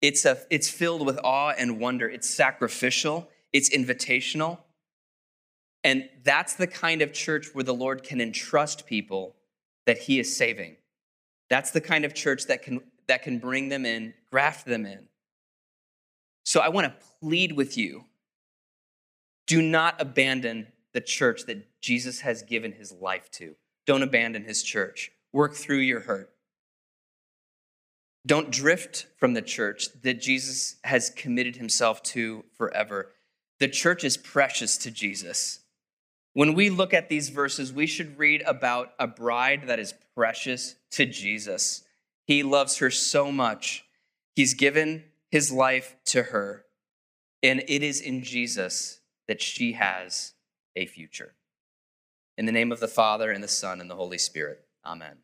It's, 0.00 0.24
a, 0.24 0.38
it's 0.50 0.68
filled 0.68 1.04
with 1.04 1.18
awe 1.24 1.52
and 1.58 1.80
wonder. 1.80 2.08
It's 2.08 2.30
sacrificial. 2.30 3.28
It's 3.52 3.70
invitational. 3.70 4.58
And 5.82 6.08
that's 6.22 6.54
the 6.54 6.66
kind 6.66 7.02
of 7.02 7.12
church 7.12 7.54
where 7.54 7.64
the 7.64 7.74
Lord 7.74 8.02
can 8.02 8.20
entrust 8.20 8.86
people 8.86 9.36
that 9.88 9.96
he 9.96 10.20
is 10.20 10.36
saving. 10.36 10.76
That's 11.48 11.70
the 11.70 11.80
kind 11.80 12.04
of 12.04 12.12
church 12.12 12.44
that 12.48 12.62
can, 12.62 12.82
that 13.06 13.22
can 13.22 13.38
bring 13.38 13.70
them 13.70 13.86
in, 13.86 14.12
graft 14.30 14.66
them 14.66 14.84
in. 14.84 15.08
So 16.44 16.60
I 16.60 16.68
want 16.68 16.88
to 16.88 17.06
plead 17.20 17.52
with 17.52 17.78
you 17.78 18.04
do 19.46 19.62
not 19.62 19.98
abandon 19.98 20.66
the 20.92 21.00
church 21.00 21.46
that 21.46 21.80
Jesus 21.80 22.20
has 22.20 22.42
given 22.42 22.72
his 22.72 22.92
life 22.92 23.30
to. 23.30 23.54
Don't 23.86 24.02
abandon 24.02 24.44
his 24.44 24.62
church. 24.62 25.10
Work 25.32 25.54
through 25.54 25.78
your 25.78 26.00
hurt. 26.00 26.28
Don't 28.26 28.50
drift 28.50 29.06
from 29.16 29.32
the 29.32 29.40
church 29.40 29.88
that 30.02 30.20
Jesus 30.20 30.76
has 30.84 31.08
committed 31.08 31.56
himself 31.56 32.02
to 32.02 32.44
forever. 32.58 33.12
The 33.58 33.68
church 33.68 34.04
is 34.04 34.18
precious 34.18 34.76
to 34.78 34.90
Jesus. 34.90 35.60
When 36.34 36.54
we 36.54 36.70
look 36.70 36.94
at 36.94 37.08
these 37.08 37.30
verses, 37.30 37.72
we 37.72 37.86
should 37.86 38.18
read 38.18 38.42
about 38.46 38.92
a 38.98 39.06
bride 39.06 39.64
that 39.66 39.78
is 39.78 39.94
precious 40.14 40.76
to 40.92 41.06
Jesus. 41.06 41.84
He 42.26 42.42
loves 42.42 42.78
her 42.78 42.90
so 42.90 43.32
much. 43.32 43.84
He's 44.36 44.54
given 44.54 45.04
his 45.30 45.50
life 45.50 45.96
to 46.06 46.24
her. 46.24 46.64
And 47.42 47.64
it 47.66 47.82
is 47.82 48.00
in 48.00 48.22
Jesus 48.22 49.00
that 49.26 49.42
she 49.42 49.72
has 49.72 50.34
a 50.76 50.86
future. 50.86 51.34
In 52.36 52.46
the 52.46 52.52
name 52.52 52.70
of 52.70 52.80
the 52.80 52.88
Father, 52.88 53.30
and 53.32 53.42
the 53.42 53.48
Son, 53.48 53.80
and 53.80 53.90
the 53.90 53.96
Holy 53.96 54.18
Spirit. 54.18 54.64
Amen. 54.84 55.16